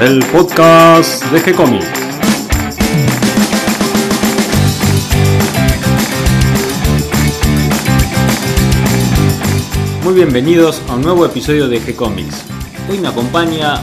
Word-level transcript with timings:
el 0.00 0.24
podcast 0.32 1.22
de 1.26 1.42
G-Comics. 1.42 1.84
Muy 10.02 10.14
bienvenidos 10.14 10.80
a 10.88 10.94
un 10.94 11.02
nuevo 11.02 11.26
episodio 11.26 11.68
de 11.68 11.82
G-Comics. 11.82 12.44
Hoy 12.88 12.98
me 12.98 13.08
acompaña 13.08 13.82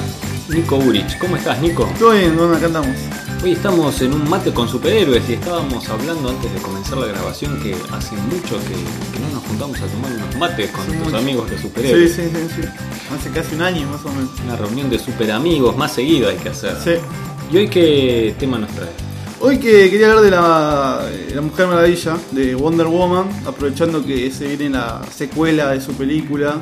Nico 0.49 0.77
Urich. 0.77 1.19
¿Cómo 1.19 1.35
estás, 1.35 1.61
Nico? 1.61 1.88
Todo 1.99 2.13
bien, 2.13 2.36
bueno, 2.36 2.55
acá 2.55 2.65
andamos. 2.65 2.95
Hoy 3.43 3.51
estamos 3.51 4.01
en 4.01 4.13
un 4.13 4.27
mate 4.29 4.51
con 4.51 4.67
superhéroes 4.67 5.29
y 5.29 5.33
estábamos 5.33 5.87
hablando 5.89 6.29
antes 6.29 6.51
de 6.54 6.59
comenzar 6.59 6.97
la 6.97 7.05
grabación 7.07 7.57
que 7.61 7.75
hace 7.93 8.15
mucho 8.15 8.57
que, 8.67 9.13
que 9.13 9.19
no 9.19 9.29
nos 9.36 9.43
juntamos 9.43 9.79
a 9.79 9.86
tomar 9.86 10.11
unos 10.11 10.36
mates 10.37 10.71
con 10.71 10.86
nuestros 10.87 11.05
mucho. 11.05 11.17
amigos 11.17 11.50
de 11.50 11.57
Sí, 11.57 11.63
superhéroes. 11.63 12.13
sí, 12.13 12.21
sí, 12.23 12.47
sí. 12.61 12.68
Hace 13.15 13.29
casi 13.29 13.55
un 13.55 13.61
año 13.61 13.87
más 13.89 14.04
o 14.05 14.10
menos. 14.10 14.32
Una 14.43 14.55
reunión 14.55 14.89
de 14.89 15.00
super 15.00 15.32
amigos 15.32 15.77
más 15.77 15.93
seguido 15.93 16.29
hay 16.29 16.36
que 16.37 16.50
hacer. 16.50 16.75
Sí. 16.83 16.91
¿Y 17.51 17.57
hoy 17.57 17.69
qué 17.69 18.36
tema 18.39 18.57
nos 18.57 18.71
trae? 18.71 18.89
Hoy 19.39 19.60
que 19.60 19.89
quería 19.91 20.07
hablar 20.10 20.24
de 20.25 20.32
la, 20.32 21.01
la 21.35 21.41
Mujer 21.41 21.68
Maravilla, 21.68 22.18
de 22.32 22.55
Wonder 22.55 22.88
Woman, 22.88 23.27
aprovechando 23.46 24.04
que 24.04 24.32
se 24.32 24.47
viene 24.47 24.71
la 24.77 25.01
secuela 25.15 25.69
de 25.71 25.79
su 25.79 25.93
película, 25.93 26.55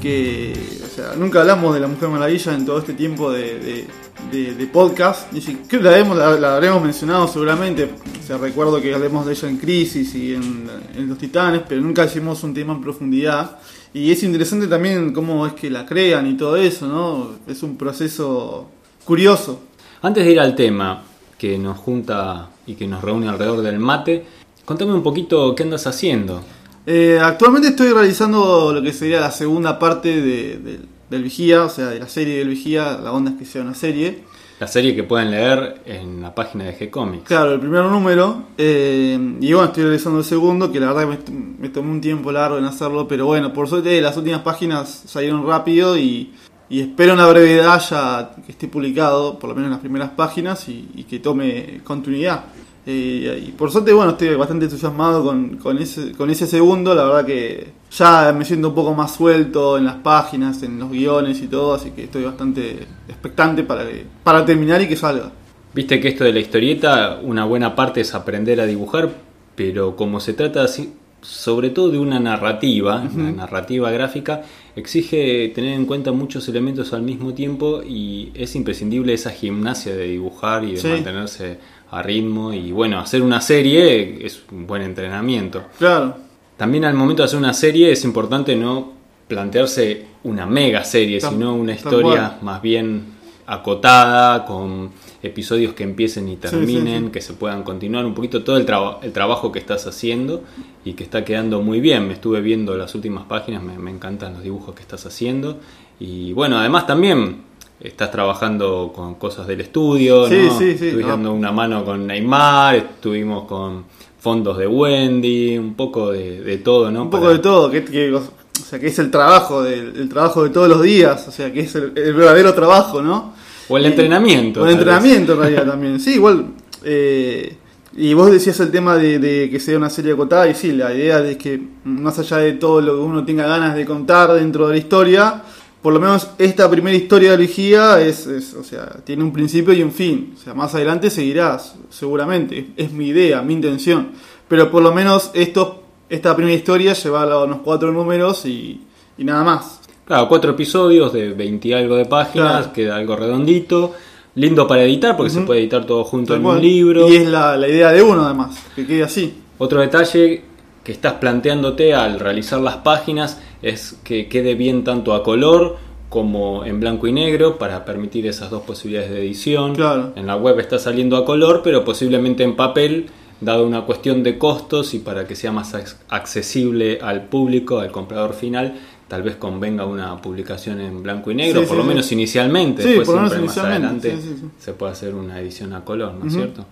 que, 0.00 0.52
o 0.84 0.94
sea, 0.94 1.14
nunca 1.16 1.40
hablamos 1.40 1.74
de 1.74 1.80
la 1.80 1.88
Mujer 1.88 2.08
Maravilla 2.08 2.54
en 2.54 2.64
todo 2.64 2.78
este 2.78 2.92
tiempo 2.94 3.32
de, 3.32 3.58
de, 3.58 3.86
de- 4.30 4.54
de 4.54 4.66
podcast, 4.66 5.28
creo 5.68 5.82
que 5.82 5.88
la, 5.88 5.98
hemos- 5.98 6.16
la, 6.16 6.38
la 6.38 6.56
habremos 6.56 6.82
mencionado 6.82 7.26
seguramente, 7.28 7.84
o 7.84 8.26
sea, 8.26 8.38
recuerdo 8.38 8.80
que 8.80 8.94
hablemos 8.94 9.26
de 9.26 9.32
ella 9.32 9.48
en 9.48 9.56
Crisis 9.56 10.14
y 10.14 10.34
en, 10.34 10.68
en 10.96 11.08
Los 11.08 11.18
Titanes, 11.18 11.62
pero 11.68 11.80
nunca 11.80 12.04
hicimos 12.04 12.42
un 12.44 12.54
tema 12.54 12.72
en 12.74 12.80
profundidad. 12.80 13.58
Y 13.92 14.12
es 14.12 14.22
interesante 14.22 14.68
también 14.68 15.12
cómo 15.12 15.46
es 15.46 15.52
que 15.54 15.68
la 15.68 15.84
crean 15.84 16.26
y 16.28 16.36
todo 16.36 16.56
eso, 16.56 16.86
¿no? 16.86 17.32
Es 17.48 17.62
un 17.64 17.76
proceso 17.76 18.68
curioso. 19.04 19.62
Antes 20.02 20.24
de 20.24 20.30
ir 20.32 20.38
al 20.40 20.54
tema 20.54 21.02
que 21.36 21.58
nos 21.58 21.76
junta 21.78 22.50
y 22.66 22.74
que 22.74 22.86
nos 22.86 23.02
reúne 23.02 23.28
alrededor 23.28 23.62
del 23.62 23.80
mate, 23.80 24.24
contame 24.64 24.94
un 24.94 25.02
poquito 25.02 25.54
qué 25.56 25.64
andas 25.64 25.86
haciendo. 25.88 26.40
Eh, 26.86 27.18
actualmente 27.20 27.68
estoy 27.68 27.88
realizando 27.92 28.72
lo 28.72 28.80
que 28.80 28.92
sería 28.92 29.20
la 29.20 29.30
segunda 29.32 29.78
parte 29.78 30.08
de, 30.20 30.58
de- 30.58 30.80
del 31.10 31.24
Vigía, 31.24 31.64
o 31.64 31.68
sea, 31.68 31.88
de 31.88 31.98
la 31.98 32.08
serie 32.08 32.38
del 32.38 32.48
Vigía. 32.48 32.98
La 33.02 33.12
onda 33.12 33.32
es 33.32 33.36
que 33.38 33.44
sea 33.44 33.62
una 33.62 33.74
serie. 33.74 34.22
La 34.60 34.66
serie 34.66 34.94
que 34.94 35.02
pueden 35.04 35.30
leer 35.30 35.80
en 35.86 36.20
la 36.20 36.34
página 36.34 36.64
de 36.64 36.78
G-Comics. 36.78 37.24
Claro, 37.24 37.54
el 37.54 37.60
primer 37.60 37.84
número. 37.84 38.44
eh, 38.58 39.18
y 39.40 39.52
bueno, 39.54 39.68
estoy 39.68 39.84
realizando 39.84 40.18
el 40.18 40.24
segundo, 40.24 40.70
que 40.70 40.78
la 40.78 40.92
verdad 40.92 41.18
que 41.18 41.32
me, 41.32 41.56
me 41.58 41.68
tomó 41.70 41.90
un 41.90 42.00
tiempo 42.00 42.30
largo 42.30 42.58
en 42.58 42.64
hacerlo. 42.64 43.08
Pero 43.08 43.24
bueno, 43.26 43.52
por 43.52 43.68
suerte 43.68 44.00
las 44.00 44.16
últimas 44.18 44.42
páginas 44.42 45.04
salieron 45.06 45.46
rápido 45.46 45.96
y, 45.96 46.34
y 46.68 46.80
espero 46.82 47.12
en 47.12 47.18
la 47.18 47.26
brevedad 47.26 47.80
ya 47.90 48.32
que 48.44 48.52
esté 48.52 48.68
publicado, 48.68 49.38
por 49.38 49.48
lo 49.48 49.56
menos 49.56 49.68
en 49.68 49.72
las 49.72 49.80
primeras 49.80 50.10
páginas, 50.10 50.68
y, 50.68 50.90
y 50.94 51.04
que 51.04 51.18
tome 51.20 51.80
continuidad. 51.82 52.44
Eh, 52.86 53.44
y 53.48 53.50
por 53.52 53.70
suerte, 53.70 53.92
bueno, 53.92 54.12
estoy 54.12 54.34
bastante 54.36 54.64
entusiasmado 54.64 55.22
con, 55.24 55.56
con, 55.58 55.78
ese, 55.78 56.12
con 56.12 56.30
ese 56.30 56.46
segundo. 56.46 56.94
La 56.94 57.04
verdad 57.04 57.26
que 57.26 57.68
ya 57.90 58.34
me 58.36 58.44
siento 58.44 58.68
un 58.68 58.74
poco 58.74 58.94
más 58.94 59.14
suelto 59.14 59.76
en 59.78 59.84
las 59.84 59.96
páginas, 59.96 60.62
en 60.62 60.78
los 60.78 60.90
guiones 60.90 61.40
y 61.42 61.46
todo, 61.46 61.74
así 61.74 61.90
que 61.90 62.04
estoy 62.04 62.24
bastante 62.24 62.86
expectante 63.08 63.62
para, 63.64 63.84
que- 63.86 64.06
para 64.24 64.44
terminar 64.44 64.80
y 64.82 64.88
que 64.88 64.96
salga. 64.96 65.30
Viste 65.74 66.00
que 66.00 66.08
esto 66.08 66.24
de 66.24 66.32
la 66.32 66.40
historieta, 66.40 67.20
una 67.22 67.44
buena 67.44 67.76
parte 67.76 68.00
es 68.00 68.14
aprender 68.14 68.60
a 68.60 68.66
dibujar, 68.66 69.10
pero 69.54 69.94
como 69.94 70.18
se 70.18 70.32
trata 70.32 70.64
así, 70.64 70.94
sobre 71.22 71.68
todo 71.70 71.90
de 71.90 71.98
una 71.98 72.18
narrativa, 72.18 73.04
una 73.14 73.30
narrativa 73.30 73.90
gráfica, 73.90 74.42
exige 74.74 75.52
tener 75.54 75.74
en 75.74 75.84
cuenta 75.84 76.12
muchos 76.12 76.48
elementos 76.48 76.92
al 76.94 77.02
mismo 77.02 77.34
tiempo 77.34 77.82
y 77.86 78.30
es 78.34 78.56
imprescindible 78.56 79.12
esa 79.12 79.30
gimnasia 79.30 79.94
de 79.94 80.04
dibujar 80.08 80.64
y 80.64 80.72
de 80.72 80.76
Sí. 80.78 80.88
mantenerse 80.88 81.58
a 81.90 82.02
ritmo 82.02 82.52
y 82.52 82.72
bueno, 82.72 82.98
hacer 83.00 83.22
una 83.22 83.40
serie 83.40 84.24
es 84.24 84.42
un 84.52 84.66
buen 84.66 84.82
entrenamiento. 84.82 85.64
Claro, 85.78 86.16
También 86.56 86.84
al 86.84 86.94
momento 86.94 87.22
de 87.22 87.26
hacer 87.26 87.38
una 87.38 87.52
serie 87.54 87.90
es 87.90 88.04
importante 88.04 88.54
no 88.56 88.92
plantearse 89.28 90.06
una 90.24 90.44
mega 90.46 90.84
serie, 90.84 91.20
sino 91.20 91.54
una 91.54 91.72
historia 91.72 92.38
más 92.42 92.60
bien 92.62 93.18
acotada, 93.46 94.44
con 94.46 94.90
episodios 95.22 95.74
que 95.74 95.82
empiecen 95.82 96.28
y 96.28 96.32
sí, 96.32 96.36
terminen, 96.38 97.06
sí. 97.06 97.10
que 97.10 97.20
se 97.20 97.32
puedan 97.34 97.62
continuar 97.62 98.06
un 98.06 98.14
poquito 98.14 98.42
todo 98.42 98.56
el, 98.56 98.64
traba- 98.64 99.00
el 99.02 99.12
trabajo 99.12 99.50
que 99.52 99.58
estás 99.58 99.86
haciendo 99.86 100.42
y 100.84 100.92
que 100.94 101.04
está 101.04 101.24
quedando 101.24 101.60
muy 101.60 101.80
bien. 101.80 102.06
Me 102.06 102.14
estuve 102.14 102.40
viendo 102.40 102.76
las 102.76 102.94
últimas 102.94 103.24
páginas, 103.24 103.62
me, 103.62 103.76
me 103.78 103.90
encantan 103.90 104.34
los 104.34 104.42
dibujos 104.42 104.74
que 104.74 104.82
estás 104.82 105.04
haciendo. 105.06 105.58
Y 105.98 106.32
bueno, 106.32 106.58
además 106.58 106.86
también 106.86 107.42
estás 107.80 108.10
trabajando 108.10 108.92
con 108.94 109.14
cosas 109.14 109.46
del 109.46 109.60
estudio, 109.62 110.28
Sí, 110.28 110.42
¿no? 110.46 110.58
sí, 110.58 110.64
sí, 110.66 110.70
Estuviste 110.86 111.02
no. 111.02 111.08
dando 111.08 111.32
una 111.32 111.52
mano 111.52 111.84
con 111.84 112.06
Neymar, 112.06 112.76
estuvimos 112.76 113.44
con 113.46 113.84
fondos 114.18 114.58
de 114.58 114.66
Wendy, 114.66 115.56
un 115.58 115.74
poco 115.74 116.12
de, 116.12 116.42
de 116.42 116.58
todo, 116.58 116.90
¿no? 116.90 117.02
un 117.04 117.10
poco 117.10 117.22
Para- 117.24 117.34
de 117.36 117.40
todo, 117.40 117.70
que, 117.70 117.84
que- 117.84 118.12
o 118.14 118.22
sea, 118.62 118.78
que 118.78 118.88
es 118.88 118.98
el 118.98 119.10
trabajo, 119.10 119.62
del, 119.62 119.94
el 119.96 120.08
trabajo 120.08 120.44
de 120.44 120.50
todos 120.50 120.68
los 120.68 120.82
días, 120.82 121.26
o 121.26 121.30
sea, 121.32 121.50
que 121.52 121.60
es 121.60 121.74
el, 121.74 121.92
el 121.96 122.12
verdadero 122.14 122.52
trabajo, 122.54 123.00
¿no? 123.00 123.32
O 123.68 123.78
el 123.78 123.84
Y- 123.84 123.86
entrenamiento. 123.86 124.62
O 124.62 124.66
el 124.66 124.72
entrenamiento 124.72 125.32
en 125.32 125.38
realidad 125.40 125.64
también. 125.66 125.98
Sí, 126.00 126.14
igual. 126.14 126.46
eh, 126.84 127.56
y 127.96 128.14
vos 128.14 128.30
decías 128.30 128.60
el 128.60 128.70
tema 128.70 128.96
de, 128.96 129.18
de 129.18 129.50
que 129.50 129.58
sea 129.58 129.76
una 129.76 129.90
serie 129.90 130.12
acotada, 130.12 130.48
y 130.48 130.54
sí, 130.54 130.72
la 130.72 130.94
idea 130.94 131.20
de 131.20 131.36
que 131.36 131.60
más 131.84 132.18
allá 132.20 132.36
de 132.36 132.52
todo 132.52 132.80
lo 132.80 132.92
que 132.94 133.00
uno 133.00 133.24
tenga 133.24 133.46
ganas 133.48 133.74
de 133.74 133.84
contar 133.84 134.32
dentro 134.34 134.68
de 134.68 134.74
la 134.74 134.78
historia, 134.78 135.42
por 135.82 135.92
lo 135.94 136.00
menos 136.00 136.28
esta 136.38 136.70
primera 136.70 136.96
historia 136.96 137.30
de 137.32 137.36
Vigía 137.38 138.00
es, 138.00 138.26
es, 138.26 138.54
o 138.54 138.62
sea, 138.62 138.86
tiene 139.04 139.22
un 139.24 139.32
principio 139.32 139.72
y 139.72 139.82
un 139.82 139.92
fin. 139.92 140.34
O 140.38 140.40
sea, 140.42 140.52
más 140.54 140.74
adelante 140.74 141.08
seguirás, 141.10 141.76
seguramente. 141.88 142.68
Es 142.76 142.92
mi 142.92 143.06
idea, 143.08 143.40
mi 143.42 143.54
intención. 143.54 144.10
Pero 144.48 144.70
por 144.70 144.82
lo 144.82 144.92
menos 144.92 145.30
esto, 145.32 145.82
esta 146.08 146.34
primera 146.36 146.56
historia 146.56 146.92
llevarla 146.92 147.36
a 147.36 147.44
unos 147.44 147.60
cuatro 147.64 147.92
números 147.92 148.44
y, 148.46 148.80
y 149.16 149.24
nada 149.24 149.42
más. 149.44 149.80
Claro, 150.04 150.28
cuatro 150.28 150.50
episodios 150.50 151.12
de 151.12 151.32
20 151.32 151.68
y 151.68 151.72
algo 151.72 151.96
de 151.96 152.04
páginas, 152.04 152.50
Claro. 152.58 152.72
queda 152.72 152.96
algo 152.96 153.16
redondito. 153.16 153.94
Lindo 154.34 154.66
para 154.66 154.82
editar 154.84 155.16
porque 155.16 155.30
se 155.30 155.38
Ujú. 155.38 155.46
puede 155.46 155.60
editar 155.60 155.84
todo 155.86 156.04
junto 156.04 156.32
Tal 156.34 156.38
en 156.38 156.42
cual. 156.44 156.56
un 156.56 156.62
libro. 156.62 157.08
Y 157.08 157.16
es 157.16 157.26
la, 157.28 157.56
la 157.56 157.68
idea 157.68 157.90
de 157.92 158.02
uno 158.02 158.24
además, 158.24 158.56
que 158.76 158.86
quede 158.86 159.02
así. 159.02 159.34
Otro 159.58 159.80
detalle 159.80 160.42
que 160.84 160.92
estás 160.92 161.14
planteándote 161.14 161.94
al 161.94 162.18
realizar 162.20 162.60
las 162.60 162.76
páginas 162.78 163.38
es 163.62 163.98
que 164.04 164.28
quede 164.28 164.54
bien 164.54 164.84
tanto 164.84 165.14
a 165.14 165.22
color 165.22 165.76
como 166.08 166.64
en 166.64 166.80
blanco 166.80 167.06
y 167.06 167.12
negro 167.12 167.56
para 167.58 167.84
permitir 167.84 168.26
esas 168.26 168.50
dos 168.50 168.62
posibilidades 168.62 169.10
de 169.10 169.20
edición. 169.20 169.74
Claro. 169.76 170.12
En 170.16 170.26
la 170.26 170.36
web 170.36 170.58
está 170.58 170.78
saliendo 170.78 171.16
a 171.16 171.24
color, 171.24 171.60
pero 171.62 171.84
posiblemente 171.84 172.42
en 172.42 172.56
papel, 172.56 173.06
dado 173.40 173.64
una 173.66 173.82
cuestión 173.82 174.22
de 174.22 174.36
costos 174.36 174.92
y 174.94 174.98
para 174.98 175.26
que 175.26 175.36
sea 175.36 175.52
más 175.52 175.72
ac- 175.74 175.96
accesible 176.08 176.98
al 177.00 177.26
público, 177.26 177.78
al 177.78 177.92
comprador 177.92 178.34
final, 178.34 178.74
tal 179.06 179.22
vez 179.22 179.36
convenga 179.36 179.84
una 179.86 180.20
publicación 180.20 180.80
en 180.80 181.02
blanco 181.02 181.30
y 181.30 181.34
negro, 181.36 181.60
Sí, 181.62 181.66
por 181.66 181.76
sí, 181.76 181.78
lo 181.78 181.82
sí. 181.84 181.88
menos 181.88 182.12
inicialmente. 182.12 182.82
Después 182.82 183.06
por 183.06 183.14
lo 183.16 183.20
menos 183.22 183.32
siempre 183.34 183.46
más 183.46 183.58
adelante 183.58 184.16
se 184.58 184.72
puede 184.72 184.92
hacer 184.92 185.14
una 185.14 185.40
edición 185.40 185.72
a 185.74 185.84
color, 185.84 186.14
¿no 186.14 186.26
es 186.26 186.32
cierto? 186.32 186.66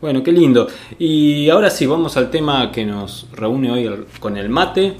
Bueno, 0.00 0.22
qué 0.22 0.32
lindo. 0.32 0.66
Y 0.98 1.48
ahora 1.50 1.68
sí, 1.70 1.86
vamos 1.86 2.16
al 2.16 2.30
tema 2.30 2.72
que 2.72 2.84
nos 2.84 3.26
reúne 3.32 3.70
hoy 3.70 3.88
con 4.18 4.36
el 4.36 4.48
mate. 4.48 4.94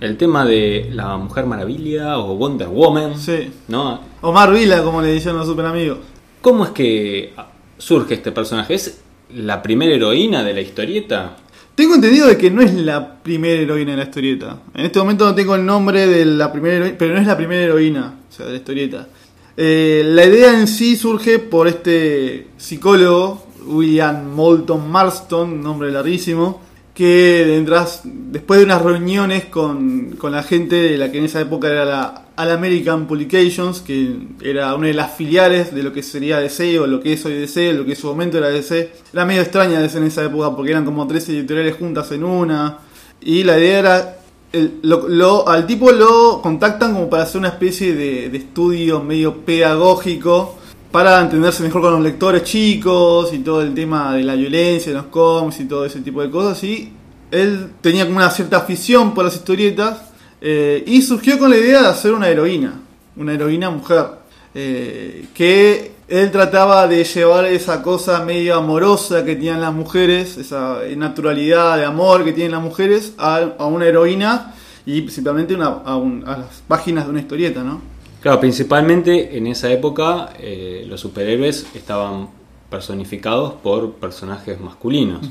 El 0.00 0.16
tema 0.16 0.46
de 0.46 0.90
la 0.92 1.16
Mujer 1.18 1.44
Maravilla 1.44 2.18
o 2.18 2.34
Wonder 2.36 2.68
Woman. 2.68 3.18
Sí. 3.18 3.50
¿no? 3.68 4.00
Omar 4.22 4.52
Vila, 4.52 4.82
como 4.82 5.02
le 5.02 5.08
decían 5.08 5.36
los 5.36 5.46
super 5.46 5.66
amigos. 5.66 5.98
¿Cómo 6.40 6.64
es 6.64 6.70
que 6.70 7.34
surge 7.76 8.14
este 8.14 8.32
personaje? 8.32 8.74
¿Es 8.74 9.02
la 9.34 9.62
primera 9.62 9.94
heroína 9.94 10.42
de 10.42 10.54
la 10.54 10.62
historieta? 10.62 11.36
Tengo 11.74 11.94
entendido 11.94 12.26
de 12.26 12.36
que 12.38 12.50
no 12.50 12.62
es 12.62 12.74
la 12.74 13.22
primera 13.22 13.60
heroína 13.60 13.92
de 13.92 13.98
la 13.98 14.04
historieta. 14.04 14.58
En 14.74 14.86
este 14.86 14.98
momento 14.98 15.26
no 15.26 15.34
tengo 15.34 15.54
el 15.54 15.64
nombre 15.64 16.06
de 16.06 16.24
la 16.24 16.50
primera 16.50 16.76
heroína, 16.76 16.96
pero 16.98 17.14
no 17.14 17.20
es 17.20 17.26
la 17.26 17.36
primera 17.36 17.62
heroína, 17.62 18.14
o 18.28 18.32
sea, 18.32 18.46
de 18.46 18.52
la 18.52 18.58
historieta. 18.58 19.08
Eh, 19.56 20.02
la 20.06 20.24
idea 20.24 20.58
en 20.58 20.66
sí 20.66 20.96
surge 20.96 21.38
por 21.38 21.68
este 21.68 22.48
psicólogo, 22.56 23.46
William 23.66 24.34
Moulton 24.34 24.90
Marston, 24.90 25.62
nombre 25.62 25.90
larguísimo, 25.90 26.60
que 26.94 27.44
detrás- 27.46 28.00
después 28.04 28.58
de 28.60 28.66
unas 28.66 28.82
reuniones 28.82 29.44
con, 29.46 30.16
con 30.18 30.32
la 30.32 30.42
gente 30.42 30.76
de 30.76 30.98
la 30.98 31.10
que 31.10 31.18
en 31.18 31.24
esa 31.24 31.40
época 31.40 31.68
era 31.68 31.84
la 31.84 32.22
All 32.36 32.50
American 32.50 33.06
Publications, 33.06 33.80
que 33.80 34.14
era 34.42 34.74
una 34.74 34.88
de 34.88 34.94
las 34.94 35.12
filiales 35.14 35.74
de 35.74 35.82
lo 35.82 35.92
que 35.92 36.02
sería 36.02 36.38
DC 36.40 36.78
o 36.80 36.86
lo 36.86 37.00
que 37.00 37.12
es 37.14 37.24
hoy 37.24 37.34
DC, 37.34 37.72
lo 37.74 37.84
que 37.84 37.92
en 37.92 37.96
su 37.96 38.06
momento 38.08 38.38
era 38.38 38.48
DC. 38.48 38.92
Era 39.12 39.24
medio 39.24 39.42
extraña 39.42 39.80
DC 39.80 39.98
en 39.98 40.04
esa 40.04 40.24
época 40.24 40.54
porque 40.56 40.70
eran 40.72 40.84
como 40.84 41.06
tres 41.06 41.28
editoriales 41.28 41.76
juntas 41.76 42.10
en 42.12 42.24
una. 42.24 42.78
Y 43.20 43.44
la 43.44 43.58
idea 43.58 43.78
era 43.78 44.16
el- 44.52 44.78
lo- 44.82 45.06
lo- 45.08 45.48
al 45.48 45.66
tipo 45.66 45.92
lo 45.92 46.40
contactan 46.42 46.94
como 46.94 47.08
para 47.10 47.22
hacer 47.24 47.38
una 47.38 47.48
especie 47.48 47.94
de, 47.94 48.30
de 48.30 48.38
estudio 48.38 49.02
medio 49.02 49.36
pedagógico 49.44 50.56
para 50.90 51.20
entenderse 51.20 51.62
mejor 51.62 51.82
con 51.82 51.92
los 51.92 52.02
lectores 52.02 52.42
chicos 52.44 53.32
y 53.32 53.38
todo 53.38 53.62
el 53.62 53.74
tema 53.74 54.14
de 54.14 54.24
la 54.24 54.34
violencia 54.34 54.90
en 54.90 54.96
los 54.96 55.06
cómics 55.06 55.60
y 55.60 55.64
todo 55.66 55.84
ese 55.84 56.00
tipo 56.00 56.20
de 56.20 56.30
cosas. 56.30 56.62
Y 56.64 56.92
él 57.30 57.70
tenía 57.80 58.04
como 58.04 58.16
una 58.16 58.30
cierta 58.30 58.56
afición 58.58 59.14
por 59.14 59.24
las 59.24 59.36
historietas 59.36 59.98
eh, 60.40 60.82
y 60.86 61.02
surgió 61.02 61.38
con 61.38 61.50
la 61.50 61.56
idea 61.56 61.82
de 61.82 61.88
hacer 61.88 62.12
una 62.12 62.28
heroína, 62.28 62.80
una 63.16 63.32
heroína 63.34 63.70
mujer, 63.70 64.06
eh, 64.54 65.26
que 65.32 65.92
él 66.08 66.30
trataba 66.32 66.88
de 66.88 67.04
llevar 67.04 67.44
esa 67.44 67.82
cosa 67.82 68.24
medio 68.24 68.56
amorosa 68.56 69.24
que 69.24 69.36
tienen 69.36 69.60
las 69.60 69.72
mujeres, 69.72 70.36
esa 70.38 70.78
naturalidad 70.96 71.76
de 71.76 71.84
amor 71.84 72.24
que 72.24 72.32
tienen 72.32 72.50
las 72.50 72.62
mujeres, 72.62 73.12
a, 73.16 73.42
una 73.60 73.86
heroína 73.86 74.54
y 74.84 75.02
principalmente 75.02 75.54
una, 75.54 75.66
a, 75.66 75.96
un- 75.96 76.24
a 76.26 76.38
las 76.38 76.62
páginas 76.66 77.04
de 77.04 77.10
una 77.10 77.20
historieta, 77.20 77.62
¿no? 77.62 77.80
Claro, 78.20 78.40
principalmente 78.40 79.36
en 79.36 79.46
esa 79.46 79.70
época 79.70 80.34
eh, 80.38 80.84
los 80.88 81.00
superhéroes 81.00 81.66
estaban 81.74 82.28
personificados 82.68 83.54
por 83.54 83.92
personajes 83.94 84.60
masculinos. 84.60 85.28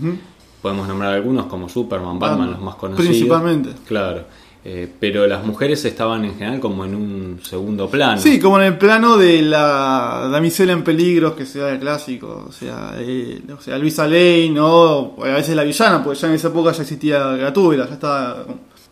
Podemos 0.61 0.87
nombrar 0.87 1.13
algunos 1.13 1.45
como 1.45 1.69
Superman, 1.69 2.19
Batman, 2.19 2.39
Batman, 2.39 2.51
los 2.51 2.61
más 2.61 2.75
conocidos. 2.75 3.09
principalmente. 3.09 3.69
Claro. 3.87 4.25
Eh, 4.65 4.91
pero 4.99 5.25
las 5.25 5.45
mujeres 5.45 5.85
estaban 5.85 6.25
en 6.25 6.33
general 6.33 6.59
como 6.59 6.83
en 6.83 6.93
un 6.93 7.39
segundo 7.41 7.89
plano. 7.89 8.19
Sí, 8.19 8.39
como 8.41 8.59
en 8.59 8.65
el 8.65 8.77
plano 8.77 9.17
de 9.17 9.41
la 9.41 10.27
damisela 10.29 10.73
en 10.73 10.83
peligros, 10.83 11.33
que 11.33 11.45
sea 11.45 11.69
el 11.69 11.79
clásico, 11.79 12.45
o 12.49 12.51
sea, 12.51 12.93
eh, 12.97 13.41
o 13.57 13.61
sea 13.61 13.77
Luisa 13.77 14.05
Lane, 14.05 14.55
o 14.59 15.15
a 15.23 15.29
veces 15.29 15.55
la 15.55 15.63
villana, 15.63 16.03
porque 16.03 16.19
ya 16.19 16.27
en 16.27 16.33
esa 16.33 16.49
época 16.49 16.73
ya 16.73 16.81
existía 16.81 17.19
Gatúbela, 17.37 17.87
ya 17.87 17.93
estaba... 17.93 18.45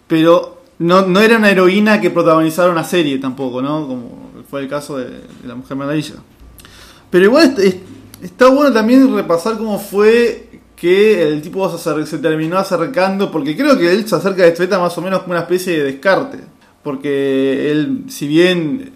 Pero 0.08 0.57
no, 0.80 1.02
no 1.06 1.20
era 1.22 1.38
una 1.38 1.50
heroína 1.50 2.00
que 2.00 2.10
protagonizara 2.12 2.72
una 2.72 2.84
serie 2.84 3.18
tampoco, 3.18 3.62
¿no? 3.62 3.88
Como 3.88 4.28
fue 4.50 4.62
el 4.62 4.68
caso 4.68 4.98
de, 4.98 5.22
la 5.46 5.56
Mujer 5.56 5.76
Maravilla. 5.78 6.16
Pero 7.10 7.26
igual 7.26 7.46
est- 7.46 7.60
est- 7.60 7.84
está 8.22 8.50
bueno 8.50 8.72
también 8.72 9.14
repasar 9.16 9.58
cómo 9.58 9.80
fue 9.80 10.50
que 10.76 11.24
el 11.28 11.42
tipo 11.42 11.76
se, 11.76 12.18
terminó 12.20 12.58
acercando, 12.58 13.32
porque 13.32 13.58
creo 13.58 13.78
que 13.78 13.92
él 13.92 14.08
se 14.08 14.16
acerca 14.16 14.44
de 14.44 14.50
Estreta 14.50 14.78
más 14.80 14.96
o 14.98 15.02
menos 15.02 15.22
como 15.22 15.32
una 15.32 15.42
especie 15.42 15.78
de 15.78 15.84
descarte. 15.84 16.40
Porque 16.84 17.72
él, 17.72 18.04
si 18.08 18.28
bien 18.28 18.92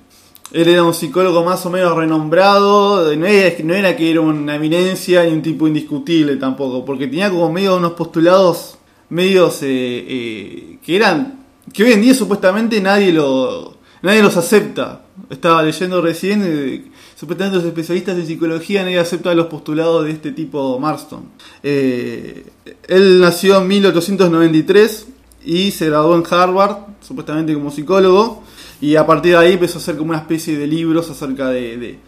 él 0.54 0.68
era 0.68 0.84
un 0.84 0.94
psicólogo 0.94 1.44
más 1.44 1.66
o 1.66 1.70
menos 1.72 1.96
renombrado, 1.96 3.14
no 3.16 3.26
era, 3.26 3.56
no 3.64 3.74
era 3.74 3.96
que 3.98 4.12
era 4.12 4.22
una 4.22 4.56
eminencia 4.56 5.24
ni 5.24 5.32
un 5.32 5.42
tipo 5.42 5.68
indiscutible 5.68 6.36
tampoco, 6.36 6.86
porque 6.86 7.08
tenía 7.08 7.30
como 7.32 7.52
medio 7.52 7.76
unos 7.78 7.94
postulados 7.94 8.78
medios 9.10 9.62
eh, 9.64 9.68
eh, 10.08 10.78
que 10.86 10.96
eran 10.96 11.41
que 11.74 11.84
hoy 11.84 11.92
en 11.94 12.02
día 12.02 12.14
supuestamente 12.14 12.80
nadie 12.82 13.12
lo 13.14 13.78
nadie 14.02 14.22
los 14.22 14.36
acepta. 14.38 15.04
Estaba 15.30 15.62
leyendo 15.64 16.02
recién 16.02 16.42
eh, 16.46 16.92
supuestamente 17.16 17.58
los 17.58 17.66
especialistas 17.66 18.18
en 18.18 18.26
psicología 18.26 18.84
nadie 18.84 19.00
acepta 19.00 19.34
los 19.36 19.46
postulados 19.48 20.06
de 20.06 20.12
este 20.12 20.32
tipo 20.32 20.80
Marston. 20.80 21.26
Eh, 21.64 22.46
él 22.88 23.20
nació 23.22 23.62
en 23.62 23.68
1893 23.68 25.08
y 25.46 25.72
se 25.72 25.88
graduó 25.88 26.16
en 26.16 26.24
Harvard, 26.30 26.78
supuestamente 27.02 27.54
como 27.54 27.72
psicólogo, 27.72 28.44
y 28.80 28.96
a 28.96 29.06
partir 29.06 29.34
de 29.34 29.38
ahí 29.38 29.54
empezó 29.54 29.78
a 29.78 29.82
hacer 29.82 29.98
como 29.98 30.10
una 30.10 30.20
especie 30.20 30.58
de 30.58 30.68
libros 30.68 31.10
acerca 31.10 31.50
de, 31.50 31.78
de- 31.78 32.00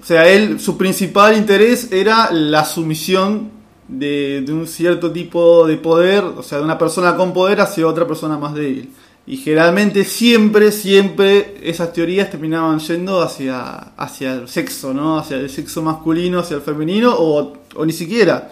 o 0.00 0.04
sea, 0.04 0.28
él, 0.28 0.58
su 0.58 0.76
principal 0.76 1.36
interés 1.36 1.92
era 1.92 2.32
la 2.32 2.64
sumisión 2.64 3.50
de, 3.98 4.42
de 4.44 4.52
un 4.52 4.66
cierto 4.66 5.10
tipo 5.12 5.66
de 5.66 5.76
poder, 5.76 6.24
o 6.24 6.42
sea, 6.42 6.58
de 6.58 6.64
una 6.64 6.78
persona 6.78 7.16
con 7.16 7.32
poder 7.32 7.60
hacia 7.60 7.86
otra 7.86 8.06
persona 8.06 8.38
más 8.38 8.54
débil. 8.54 8.90
Y 9.24 9.36
generalmente 9.36 10.04
siempre, 10.04 10.72
siempre 10.72 11.54
esas 11.62 11.92
teorías 11.92 12.28
terminaban 12.30 12.80
yendo 12.80 13.22
hacia, 13.22 13.74
hacia 13.96 14.34
el 14.34 14.48
sexo, 14.48 14.92
¿no? 14.92 15.16
Hacia 15.18 15.36
el 15.36 15.48
sexo 15.48 15.80
masculino, 15.82 16.40
hacia 16.40 16.56
el 16.56 16.62
femenino, 16.62 17.14
o, 17.16 17.52
o 17.76 17.86
ni 17.86 17.92
siquiera. 17.92 18.50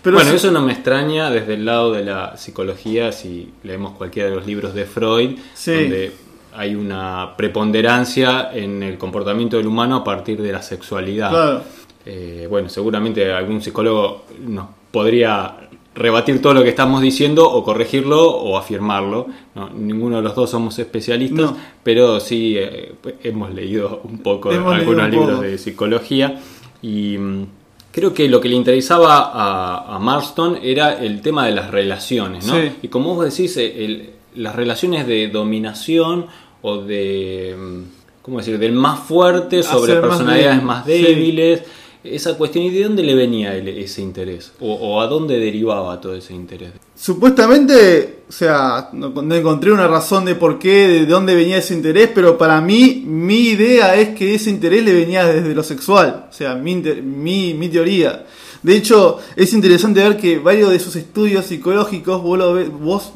Pero 0.00 0.16
bueno, 0.16 0.30
sí- 0.30 0.36
eso 0.36 0.50
no 0.52 0.62
me 0.62 0.72
extraña 0.72 1.28
desde 1.30 1.54
el 1.54 1.64
lado 1.64 1.92
de 1.92 2.04
la 2.04 2.36
psicología, 2.36 3.10
si 3.10 3.50
leemos 3.64 3.96
cualquiera 3.96 4.28
de 4.30 4.36
los 4.36 4.46
libros 4.46 4.74
de 4.74 4.84
Freud, 4.84 5.38
Sí. 5.54 5.72
donde 5.72 6.12
hay 6.54 6.74
una 6.74 7.34
preponderancia 7.36 8.50
en 8.52 8.82
el 8.82 8.98
comportamiento 8.98 9.56
del 9.56 9.66
humano 9.66 9.96
a 9.96 10.04
partir 10.04 10.40
de 10.40 10.52
la 10.52 10.62
sexualidad. 10.62 11.30
Claro. 11.30 11.62
Eh, 12.04 12.46
bueno, 12.48 12.68
seguramente 12.68 13.32
algún 13.32 13.62
psicólogo 13.62 14.26
nos 14.46 14.66
podría 14.92 15.56
rebatir 15.94 16.40
todo 16.40 16.54
lo 16.54 16.62
que 16.62 16.70
estamos 16.70 17.02
diciendo 17.02 17.50
o 17.50 17.64
corregirlo 17.64 18.30
o 18.30 18.56
afirmarlo. 18.56 19.26
No, 19.54 19.68
ninguno 19.70 20.16
de 20.18 20.22
los 20.22 20.34
dos 20.34 20.48
somos 20.50 20.78
especialistas, 20.78 21.50
No. 21.50 21.56
pero 21.82 22.18
sí 22.20 22.54
eh, 22.56 22.94
hemos 23.24 23.52
leído 23.52 24.00
un 24.04 24.18
poco 24.18 24.48
de 24.50 24.56
algunos 24.56 25.04
un 25.06 25.10
libros 25.10 25.30
poco. 25.30 25.42
de 25.42 25.58
psicología 25.58 26.40
y 26.80 27.18
mm, 27.18 27.46
creo 27.90 28.14
que 28.14 28.26
lo 28.28 28.40
que 28.40 28.48
le 28.48 28.54
interesaba 28.56 29.30
a, 29.34 29.96
a 29.96 29.98
Marston 29.98 30.58
era 30.62 30.94
el 31.02 31.20
tema 31.20 31.44
de 31.46 31.52
las 31.52 31.70
relaciones, 31.70 32.46
¿no? 32.46 32.54
Sí. 32.54 32.70
Y 32.82 32.88
como 32.88 33.14
vos 33.14 33.24
decís, 33.36 33.56
eh, 33.58 33.84
el- 33.84 34.10
las 34.36 34.56
relaciones 34.56 35.06
de 35.06 35.28
dominación 35.28 36.24
o 36.62 36.78
de, 36.78 37.54
mm, 37.58 37.82
¿cómo 38.22 38.38
decir?, 38.38 38.58
del 38.58 38.72
más 38.72 38.98
fuerte 39.00 39.62
sobre 39.62 39.92
Hacer 39.92 40.00
más 40.00 40.08
personalidades 40.10 40.50
débil, 40.56 40.64
más 40.66 40.86
sí. 40.86 41.62
Esa 42.04 42.36
cuestión, 42.36 42.64
¿y 42.64 42.70
de 42.70 42.82
dónde 42.82 43.04
le 43.04 43.14
venía 43.14 43.56
ese 43.56 44.02
interés? 44.02 44.52
O, 44.58 45.00
a 45.00 45.06
dónde 45.06 45.38
derivaba 45.38 46.00
todo 46.00 46.16
ese 46.16 46.34
interés? 46.34 46.72
Supuestamente, 46.96 48.24
o 48.28 48.32
sea, 48.32 48.88
no, 48.92 49.12
encontré 49.34 49.70
una 49.70 49.86
razón 49.86 50.24
de 50.24 50.34
por 50.34 50.58
qué, 50.58 50.88
de 50.88 51.06
dónde 51.06 51.36
venía 51.36 51.58
ese 51.58 51.74
interés, 51.74 52.10
pero 52.12 52.36
para 52.36 52.60
mí, 52.60 53.04
mi 53.06 53.50
idea 53.50 53.94
es 53.94 54.16
que 54.16 54.34
ese 54.34 54.50
interés 54.50 54.84
le 54.84 54.92
venía 54.92 55.26
desde 55.26 55.54
lo 55.54 55.62
sexual, 55.62 56.26
o 56.28 56.32
sea, 56.32 56.56
mi, 56.56 56.74
mi, 56.74 57.54
mi 57.54 57.68
teoría. 57.68 58.26
De 58.64 58.76
hecho, 58.76 59.18
es 59.36 59.52
interesante 59.52 60.00
ver 60.00 60.16
que 60.16 60.38
varios 60.38 60.70
de 60.70 60.80
sus 60.80 60.96
estudios 60.96 61.46
psicológicos 61.46 62.20
vos, 62.20 62.38
lo 62.38 62.54
ves, 62.54 62.68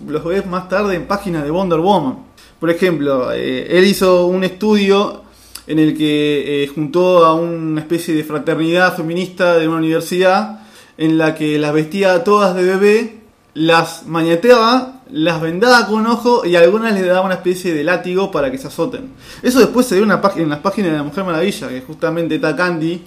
los 0.06 0.24
ves 0.24 0.46
más 0.46 0.68
tarde 0.68 0.94
en 0.94 1.06
páginas 1.06 1.44
de 1.44 1.50
Wonder 1.50 1.80
Woman. 1.80 2.18
Por 2.60 2.70
ejemplo, 2.70 3.32
eh, 3.32 3.66
él 3.68 3.84
hizo 3.84 4.26
un 4.26 4.44
estudio 4.44 5.25
en 5.66 5.78
el 5.78 5.96
que 5.96 6.64
eh, 6.64 6.68
juntó 6.68 7.24
a 7.24 7.34
una 7.34 7.80
especie 7.80 8.14
de 8.14 8.24
fraternidad 8.24 8.96
feminista 8.96 9.58
de 9.58 9.68
una 9.68 9.78
universidad 9.78 10.60
en 10.98 11.18
la 11.18 11.34
que 11.34 11.58
las 11.58 11.72
vestía 11.72 12.24
todas 12.24 12.54
de 12.54 12.62
bebé, 12.62 13.18
las 13.54 14.06
mañeteaba, 14.06 15.02
las 15.10 15.40
vendaba 15.40 15.86
con 15.86 16.06
ojo 16.06 16.44
y 16.44 16.56
a 16.56 16.60
algunas 16.60 16.94
les 16.94 17.06
daba 17.06 17.22
una 17.22 17.34
especie 17.34 17.74
de 17.74 17.84
látigo 17.84 18.30
para 18.30 18.50
que 18.50 18.58
se 18.58 18.66
azoten. 18.66 19.10
Eso 19.42 19.60
después 19.60 19.86
se 19.86 19.96
ve 19.96 20.02
una 20.02 20.20
en 20.36 20.48
las 20.48 20.60
páginas 20.60 20.92
de 20.92 20.98
la 20.98 21.02
Mujer 21.02 21.24
Maravilla, 21.24 21.68
que 21.68 21.80
justamente 21.82 22.38
Ta 22.38 22.56
Candy, 22.56 23.02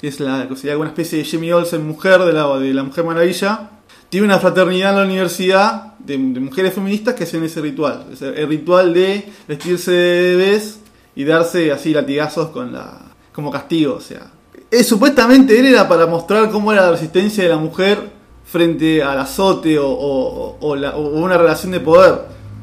que 0.00 0.08
es 0.08 0.20
la, 0.20 0.48
que 0.48 0.56
sería 0.56 0.78
una 0.78 0.88
especie 0.88 1.18
de 1.18 1.24
Jamie 1.24 1.52
Olsen 1.52 1.86
mujer 1.86 2.20
de 2.20 2.32
la, 2.32 2.58
de 2.58 2.74
la 2.74 2.82
Mujer 2.82 3.04
Maravilla, 3.04 3.70
tiene 4.08 4.26
una 4.26 4.38
fraternidad 4.38 4.90
en 4.90 4.96
la 4.96 5.04
universidad 5.04 5.94
de, 5.98 6.18
mujeres 6.18 6.74
feministas 6.74 7.14
que 7.14 7.24
hacen 7.24 7.44
ese 7.44 7.60
ritual. 7.60 8.06
El 8.20 8.48
ritual 8.48 8.92
de 8.92 9.28
vestirse 9.46 9.92
de 9.92 10.36
bebés 10.36 10.79
y 11.16 11.24
darse 11.24 11.72
así 11.72 11.92
latigazos 11.92 12.50
con 12.50 12.72
la, 12.72 13.00
como 13.32 13.50
castigo. 13.50 13.94
O 13.96 14.00
sea, 14.00 14.30
Eh, 14.70 14.84
supuestamente 14.84 15.58
él 15.58 15.66
era 15.66 15.88
para 15.88 16.06
mostrar 16.06 16.48
cómo 16.50 16.72
era 16.72 16.82
la 16.82 16.92
resistencia 16.92 17.42
de 17.42 17.50
la 17.50 17.56
mujer 17.56 17.98
frente 18.44 19.02
al 19.02 19.18
azote 19.18 19.78
o, 19.78 19.88
o- 19.88 20.56
o 20.60 20.76
la- 20.76 20.96
o 20.96 21.00
una 21.20 21.36
relación 21.38 21.72
de 21.72 21.80
poder. 21.80 22.14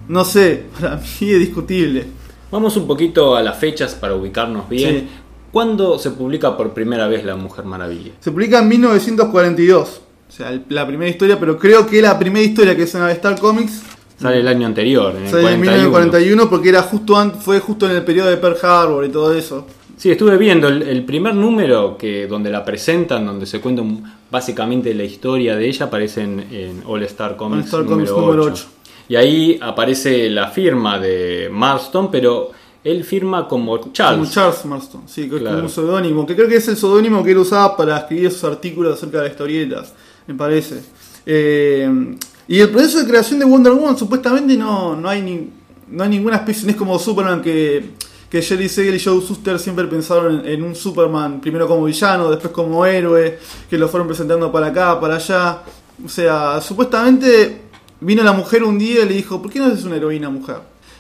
No 0.08 0.24
sé, 0.24 0.66
para 0.80 0.96
mí 0.96 1.04
es 1.32 1.40
discutible. 1.40 2.06
Vamos 2.52 2.78
un 2.78 2.88
poquito 2.88 3.36
a 3.36 3.44
las 3.44 3.58
fechas 3.58 3.94
para 3.96 4.16
ubicarnos 4.16 4.70
bien. 4.70 5.00
Sí. 5.02 5.08
¿Cuándo 5.52 5.98
se 6.00 6.12
publica 6.12 6.56
por 6.56 6.74
primera 6.74 7.08
vez 7.08 7.26
La 7.26 7.36
Mujer 7.36 7.66
Maravilla? 7.66 8.12
Se 8.22 8.32
publica 8.32 8.60
en 8.60 8.68
1942. 8.70 10.02
O 10.30 10.32
sea, 10.32 10.58
la 10.70 10.86
primera 10.86 11.10
historia, 11.10 11.40
pero 11.40 11.58
creo 11.58 11.88
que 11.88 12.02
la 12.02 12.18
primera 12.20 12.46
historia 12.46 12.76
que 12.76 12.84
es 12.84 12.96
en 12.96 13.04
Star 13.10 13.40
Comics 13.40 13.82
Sale 14.20 14.40
el 14.40 14.48
año 14.48 14.66
anterior, 14.66 15.16
en 15.16 15.24
el 15.26 15.30
sale 15.30 15.42
en 15.54 15.60
41. 15.60 15.62
1941 15.62 16.50
porque 16.50 16.70
era 16.70 16.82
justo 16.84 17.32
fue 17.40 17.60
justo 17.60 17.86
en 17.90 17.96
el 17.98 18.04
periodo 18.04 18.30
de 18.30 18.38
Pearl 18.38 18.58
Harbor 18.62 19.06
y 19.06 19.10
todo 19.10 19.34
eso. 19.34 19.68
Sí, 19.96 20.12
estuve 20.12 20.38
viendo 20.38 20.68
el, 20.68 20.84
el 20.84 21.04
primer 21.06 21.34
número 21.36 21.98
que 21.98 22.28
donde 22.28 22.50
la 22.52 22.64
presentan, 22.64 23.26
donde 23.26 23.46
se 23.46 23.60
cuenta 23.60 23.84
básicamente 24.30 24.94
la 24.94 25.04
historia 25.04 25.56
de 25.56 25.68
ella, 25.68 25.86
aparece 25.88 26.22
en, 26.22 26.40
en 26.52 26.84
All 26.86 27.04
Star 27.04 27.36
Comics, 27.36 27.74
All 27.74 27.82
Star 27.82 27.84
número, 27.84 28.14
Comics 28.14 28.26
número 28.28 28.44
8. 28.44 28.52
ocho. 28.54 28.66
Y 29.10 29.16
ahí 29.16 29.58
aparece 29.62 30.30
la 30.30 30.50
firma 30.50 31.00
de 31.00 31.50
Marston, 31.52 32.12
pero 32.12 32.52
él 32.84 33.04
firma 33.04 33.48
como 33.48 33.92
Charles. 33.92 34.20
Como 34.20 34.32
Charles 34.32 34.66
Marston, 34.66 35.02
sí, 35.08 35.30
que 35.30 35.36
es 35.38 35.42
Claro. 35.42 35.56
como 35.58 35.68
un 35.68 35.74
seudónimo, 35.74 36.26
que 36.26 36.36
creo 36.36 36.48
que 36.48 36.58
es 36.58 36.68
el 36.68 36.78
seudónimo 36.78 37.24
que 37.24 37.32
él 37.32 37.38
usaba 37.38 37.76
para 37.78 37.98
escribir 37.98 38.32
sus 38.32 38.44
artículos 38.44 38.94
acerca 38.96 39.18
de 39.18 39.24
las 39.24 39.32
historietas, 39.32 39.94
me 40.28 40.34
parece. 40.36 40.82
Eh, 41.26 42.16
y 42.48 42.60
el 42.60 42.70
proceso 42.70 43.00
de 43.00 43.08
creación 43.08 43.40
de 43.40 43.46
Wonder 43.46 43.74
Woman 43.74 43.98
supuestamente 43.98 44.56
no, 44.56 44.96
no 44.96 45.10
hay 45.10 45.22
ni- 45.22 45.50
no 45.90 46.04
hay 46.04 46.10
ninguna 46.10 46.38
especie, 46.38 46.66
no 46.66 46.72
es 46.72 46.76
como 46.76 47.00
Superman 47.00 47.42
que, 47.42 47.92
que 48.30 48.42
Jerry 48.42 48.68
Siegel 48.68 48.96
y 48.96 49.00
Joe 49.00 49.22
Suster 49.22 49.58
siempre 49.60 49.86
pensaron 49.86 50.42
en, 50.42 50.46
en 50.54 50.64
un 50.64 50.76
Superman, 50.76 51.40
primero 51.40 51.68
como 51.68 51.86
villano, 51.86 52.30
después 52.30 52.52
como 52.54 52.86
héroe, 52.86 53.40
que 53.70 53.78
lo 53.78 53.88
fueron 53.88 54.08
presentando 54.08 54.52
para 54.52 54.68
acá, 54.68 55.00
para 55.00 55.16
allá. 55.16 55.62
O 56.06 56.10
sea, 56.10 56.60
supuestamente 56.62 57.62
vino 58.02 58.22
la 58.24 58.34
mujer 58.34 58.64
un 58.64 58.78
día 58.78 59.04
y 59.04 59.08
le 59.08 59.14
dijo, 59.16 59.42
¿por 59.42 59.50
qué 59.52 59.60
no 59.60 59.66
haces 59.66 59.86
una 59.86 59.96
heroína 59.96 60.30
mujer? 60.30 60.58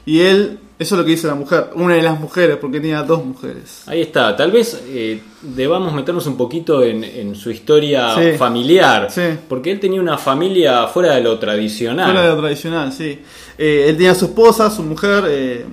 Y 0.07 0.21
él, 0.21 0.57
eso 0.79 0.95
es 0.95 0.99
lo 0.99 1.03
que 1.05 1.11
dice 1.11 1.27
la 1.27 1.35
mujer, 1.35 1.71
una 1.75 1.95
de 1.95 2.01
las 2.01 2.17
mujeres, 2.19 2.57
porque 2.61 2.79
tenía 2.79 3.03
dos 3.03 3.23
mujeres. 3.25 3.83
Ahí 3.87 4.01
está, 4.01 4.35
tal 4.37 4.51
vez 4.51 4.81
eh, 4.87 5.21
debamos 5.41 5.93
meternos 5.93 6.25
un 6.27 6.37
poquito 6.37 6.81
en, 6.81 7.03
en 7.03 7.35
su 7.35 7.51
historia 7.51 8.15
Sí. 8.15 8.37
familiar, 8.37 9.11
Sí. 9.11 9.21
porque 9.49 9.69
él 9.71 9.79
tenía 9.81 9.99
una 9.99 10.17
familia 10.17 10.87
fuera 10.87 11.13
de 11.15 11.21
lo 11.21 11.37
tradicional. 11.37 12.05
Fuera 12.05 12.21
de 12.21 12.29
lo 12.35 12.39
tradicional, 12.39 12.93
sí. 12.93 13.19
Eh, 13.57 13.85
él 13.89 13.97
tenía 13.97 14.11
a 14.11 14.15
su 14.15 14.25
esposa, 14.25 14.71
su 14.71 14.81
mujer, 14.83 15.25
eh, 15.27 15.65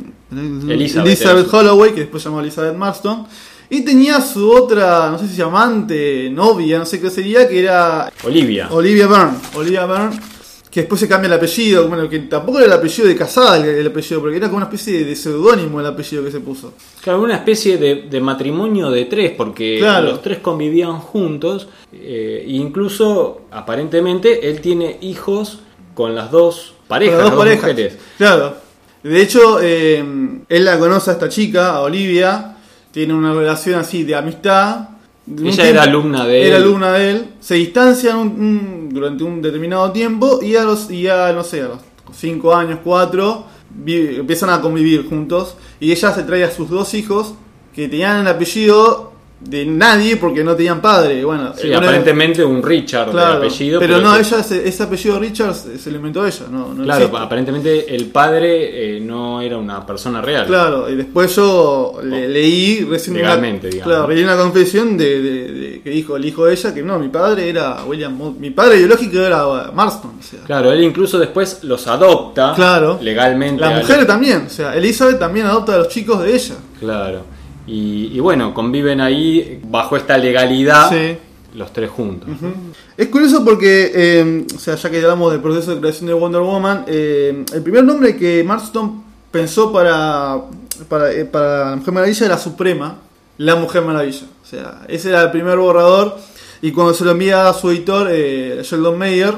Elizabeth. 0.69 1.53
Holloway, 1.53 1.93
que 1.93 2.01
después 2.01 2.23
llamó 2.25 2.41
Elizabeth 2.41 2.75
Marston. 2.77 3.27
Y 3.71 3.81
tenía 3.83 4.21
su 4.21 4.51
otra, 4.51 5.11
no 5.11 5.19
sé 5.19 5.27
si 5.29 5.41
amante, 5.41 6.29
novia, 6.31 6.79
no 6.79 6.85
sé 6.87 7.01
qué 7.01 7.09
sería, 7.09 7.49
que 7.49 7.61
era 7.61 8.13
Olivia. 8.25 8.69
Olivia 8.71 9.07
Byrne. 9.07 9.39
Olivia 9.57 9.87
Byrne, 9.87 10.21
que 10.75 10.81
después 10.81 11.01
se 11.01 11.07
cambia 11.07 11.29
el 11.29 11.35
apellido, 11.35 11.87
bueno, 11.87 12.09
que 12.11 12.19
tampoco 12.19 12.59
era 12.59 12.67
el 12.67 12.73
apellido 12.73 13.07
de 13.07 13.15
casada 13.15 13.57
el, 13.59 13.65
el 13.65 13.87
apellido, 13.87 14.21
porque 14.21 14.39
era 14.39 14.49
como 14.49 14.57
una 14.57 14.67
especie 14.67 15.05
de 15.05 15.15
seudónimo 15.15 15.79
el 15.79 15.87
apellido 15.87 16.25
que 16.25 16.33
se 16.33 16.41
puso. 16.41 16.75
Claro, 17.01 17.23
una 17.23 17.37
especie 17.37 17.79
de, 17.79 18.07
de 18.11 18.21
matrimonio 18.21 18.91
de 18.91 19.05
tres, 19.05 19.31
porque 19.37 19.77
Claro. 19.79 20.07
los 20.09 20.21
tres 20.23 20.39
convivían 20.41 20.99
juntos. 20.99 21.69
eh, 21.93 22.43
e 22.45 22.51
incluso, 22.51 23.43
aparentemente, 23.53 24.51
él 24.51 24.61
tiene 24.61 24.99
hijos 25.03 25.61
con 25.95 26.15
las 26.17 26.33
dos 26.33 26.75
parejas, 26.89 27.15
Con 27.15 27.25
las 27.25 27.31
las 27.31 27.37
dos 27.39 27.45
dos 27.45 27.45
parejas. 27.63 27.71
mujeres. 27.71 27.99
Claro. 28.19 28.57
De 29.05 29.23
hecho, 29.23 29.61
eh, 29.63 30.05
él 30.49 30.65
la 30.65 30.79
conoce 30.79 31.11
a 31.11 31.13
esta 31.13 31.29
chica, 31.29 31.71
a 31.77 31.83
Olivia, 31.83 32.57
tiene 32.91 33.15
una 33.15 33.33
relación 33.33 33.79
así 33.79 34.03
de 34.03 34.17
amistad. 34.17 34.89
Ella 35.43 35.69
era 35.69 35.83
alumna 35.85 36.27
de 36.27 36.47
Era 36.47 36.57
él. 36.59 36.63
alumna 36.65 36.93
de 36.93 37.11
él. 37.11 37.25
Se 37.41 37.55
distancian 37.55 38.19
un- 38.19 38.29
un- 38.29 38.89
durante 38.93 39.25
un 39.25 39.41
determinado 39.41 39.91
tiempo 39.91 40.41
y 40.43 40.55
a 40.57 40.65
los, 40.65 40.91
y 40.91 41.09
a, 41.09 41.33
no 41.33 41.43
sé, 41.43 41.63
a 41.63 41.69
los 41.69 41.79
5 42.13 42.55
años, 42.55 42.81
4, 42.85 43.47
empiezan 43.87 44.51
a 44.51 44.61
convivir 44.61 45.09
juntos. 45.09 45.57
Y 45.81 45.93
ella 45.93 46.13
se 46.13 46.25
trae 46.25 46.45
a 46.45 46.51
sus 46.51 46.69
dos 46.69 46.93
hijos 46.95 47.35
que 47.75 47.89
tenían 47.89 48.21
el 48.21 48.29
apellido 48.29 49.14
de 49.41 49.67
nadie 49.67 50.17
porque 50.17 50.43
no 50.43 50.55
tenían 50.57 50.81
padre. 50.81 51.23
Bueno, 51.23 51.53
Sí, 51.55 51.71
aparentemente 51.73 52.43
un 52.43 52.63
Richard 52.63 53.11
Claro, 53.11 53.41
de 53.41 53.47
apellido. 53.49 53.79
pero, 53.79 54.01
no, 54.01 54.15
que- 54.15 54.21
ella 54.21 54.39
ese, 54.41 54.67
ese 54.67 54.83
apellido 54.83 55.19
Richards 55.19 55.67
se 55.79 55.91
lo 55.91 55.97
inventó 55.97 56.25
ella, 56.27 56.47
no, 56.51 56.73
no 56.73 56.83
Claro, 56.85 57.05
existe. 57.05 57.25
aparentemente 57.25 57.95
el 57.95 58.07
padre 58.07 58.97
eh, 58.97 59.01
no 59.01 59.43
era 59.43 59.59
una 59.59 59.85
persona 59.85 60.23
real. 60.23 60.47
Claro, 60.47 60.89
y 60.89 60.95
después 60.95 61.35
yo 61.37 62.01
le- 62.03 62.27
leí 62.29 62.85
recién 62.89 63.17
Legalmente, 63.17 63.67
una, 63.67 63.75
digamos. 63.75 63.93
claro, 63.95 64.09
leí 64.15 64.25
una 64.25 64.37
confesión 64.39 64.97
de, 64.97 65.21
de- 65.21 65.53
de- 65.53 65.81
que 65.83 65.91
dijo 65.91 66.17
el 66.17 66.25
hijo 66.25 66.47
de 66.47 66.55
ella 66.55 66.73
que 66.73 66.83
no, 66.83 66.99
mi 66.99 67.09
padre 67.09 67.49
era 67.51 67.85
William 67.85 68.19
mi 68.39 68.51
padre 68.51 68.79
biológico 68.79 69.19
era 69.19 69.71
Marston, 69.75 70.13
o 70.19 70.23
sea. 70.23 70.41
Claro, 70.47 70.73
él 70.73 70.83
incluso 70.83 71.19
después 71.19 71.59
los 71.65 71.87
adopta 71.87 72.55
Claro. 72.55 72.99
legalmente. 73.03 73.61
La 73.61 73.77
a- 73.77 73.79
mujer 73.81 74.07
también, 74.07 74.45
o 74.47 74.51
sea, 74.51 74.75
Elizabeth 74.75 75.19
también 75.19 75.45
adopta 75.47 75.75
a 75.75 75.79
los 75.79 75.89
chicos 75.89 76.23
de 76.23 76.35
ella. 76.35 76.55
Claro. 76.81 77.34
Y, 77.67 78.11
y 78.13 78.21
bueno, 78.21 78.53
conviven 78.53 79.01
ahí 79.01 79.61
bajo 79.69 79.97
esta 79.97 80.19
legalidad 80.19 80.91
Sí. 80.91 81.17
los 81.55 81.73
tres 81.73 81.91
juntos. 81.91 82.29
Es 82.97 83.09
curioso 83.09 83.45
porque, 83.45 83.91
eh, 83.95 84.47
o 84.55 84.59
sea, 84.59 84.75
ya 84.75 84.91
que 84.91 84.99
hablamos 84.99 85.33
del 85.33 85.41
proceso 85.41 85.75
de 85.75 85.81
creación 85.81 86.07
de 86.09 86.13
Wonder 86.15 86.43
Woman, 86.43 86.85
eh, 86.87 87.45
el 87.53 87.63
primer 87.63 87.85
nombre 87.85 88.17
que 88.17 88.45
Marston 88.45 89.03
pensó 89.31 89.73
para, 89.73 90.43
para, 90.89 91.13
eh, 91.13 91.25
para 91.25 91.71
la 91.71 91.77
Mujer 91.77 91.95
Maravilla 91.95 92.27
era 92.27 92.39
Suprema, 92.39 92.99
la 93.39 93.57
Mujer 93.57 93.83
Maravilla. 93.83 94.27
O 94.43 94.47
sea, 94.47 94.83
ese 94.89 95.09
era 95.09 95.23
el 95.23 95.31
primer 95.31 95.57
borrador. 95.59 96.19
Y 96.63 96.71
cuando 96.73 96.95
se 96.95 97.05
lo 97.05 97.11
envía 97.13 97.49
a 97.49 97.55
su 97.55 97.71
editor, 97.71 98.09
eh, 98.11 98.61
Sheldon 98.63 98.99
Mayer, 98.99 99.35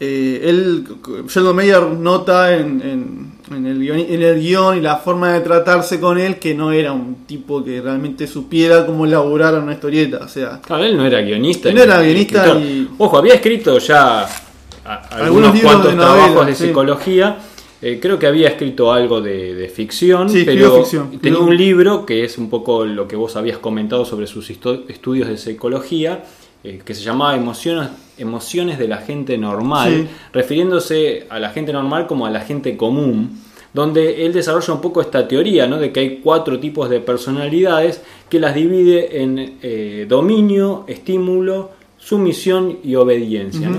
eh, 0.00 0.40
él, 0.44 0.86
Sheldon 1.28 1.56
Mayer 1.56 1.82
nota 1.82 2.54
en, 2.56 2.80
en- 2.82 3.27
en 3.50 3.66
el 3.66 3.78
guion, 3.78 3.98
en 3.98 4.22
el 4.22 4.40
guion 4.40 4.78
y 4.78 4.80
la 4.80 4.96
forma 4.96 5.32
de 5.32 5.40
tratarse 5.40 5.98
con 6.00 6.18
él 6.18 6.38
que 6.38 6.54
no 6.54 6.72
era 6.72 6.92
un 6.92 7.24
tipo 7.26 7.64
que 7.64 7.80
realmente 7.80 8.26
supiera 8.26 8.84
cómo 8.86 9.04
elaborar 9.06 9.54
una 9.54 9.72
historieta. 9.74 10.18
O 10.24 10.28
sea, 10.28 10.60
Claro, 10.60 10.84
él 10.84 10.96
no 10.96 11.06
era 11.06 11.20
guionista. 11.20 11.68
Él 11.68 11.74
no 11.76 11.82
era 11.82 12.00
guionista 12.00 12.58
y- 12.58 12.88
Ojo, 12.98 13.18
había 13.18 13.34
escrito 13.34 13.78
ya 13.78 14.22
a- 14.84 14.94
algunos, 15.10 15.58
cuantos 15.60 15.90
de 15.90 15.96
novela, 15.96 16.14
trabajos 16.14 16.46
de 16.46 16.54
sí. 16.54 16.66
psicología. 16.66 17.38
Eh, 17.80 18.00
creo 18.02 18.18
que 18.18 18.26
había 18.26 18.48
escrito 18.48 18.92
algo 18.92 19.20
de, 19.20 19.54
de 19.54 19.68
ficción, 19.68 20.28
Sí, 20.28 20.42
pero 20.44 20.78
ficción. 20.78 21.16
tenía 21.20 21.38
un 21.38 21.56
libro 21.56 22.04
que 22.04 22.24
es 22.24 22.36
un 22.36 22.50
poco 22.50 22.84
lo 22.84 23.06
que 23.06 23.14
vos 23.14 23.36
habías 23.36 23.58
comentado 23.58 24.04
sobre 24.04 24.26
sus 24.26 24.50
estudios 24.50 25.28
de 25.28 25.36
psicología, 25.36 26.24
eh, 26.64 26.80
que 26.84 26.94
se 26.94 27.02
llamaba 27.02 27.36
Emociones, 27.36 27.88
Emociones 28.18 28.78
de 28.78 28.88
la 28.88 28.98
gente 28.98 29.38
normal, 29.38 29.90
Sí. 29.90 30.08
refiriéndose 30.32 31.26
a 31.30 31.38
la 31.38 31.50
gente 31.50 31.72
normal 31.72 32.06
como 32.08 32.26
a 32.26 32.30
la 32.30 32.40
gente 32.40 32.76
común, 32.76 33.40
donde 33.72 34.24
él 34.26 34.32
desarrolla 34.32 34.74
un 34.74 34.80
poco 34.80 35.00
esta 35.00 35.28
teoría, 35.28 35.66
¿no? 35.68 35.78
de 35.78 35.92
que 35.92 36.00
hay 36.00 36.16
cuatro 36.22 36.58
tipos 36.58 36.88
de 36.90 36.98
personalidades 37.00 38.00
que 38.28 38.40
las 38.40 38.54
divide 38.54 39.22
en 39.22 39.58
eh, 39.62 40.06
dominio, 40.08 40.84
estímulo, 40.88 41.70
sumisión 41.98 42.78
y 42.82 42.94
obediencia. 42.96 43.68
¿no? 43.68 43.78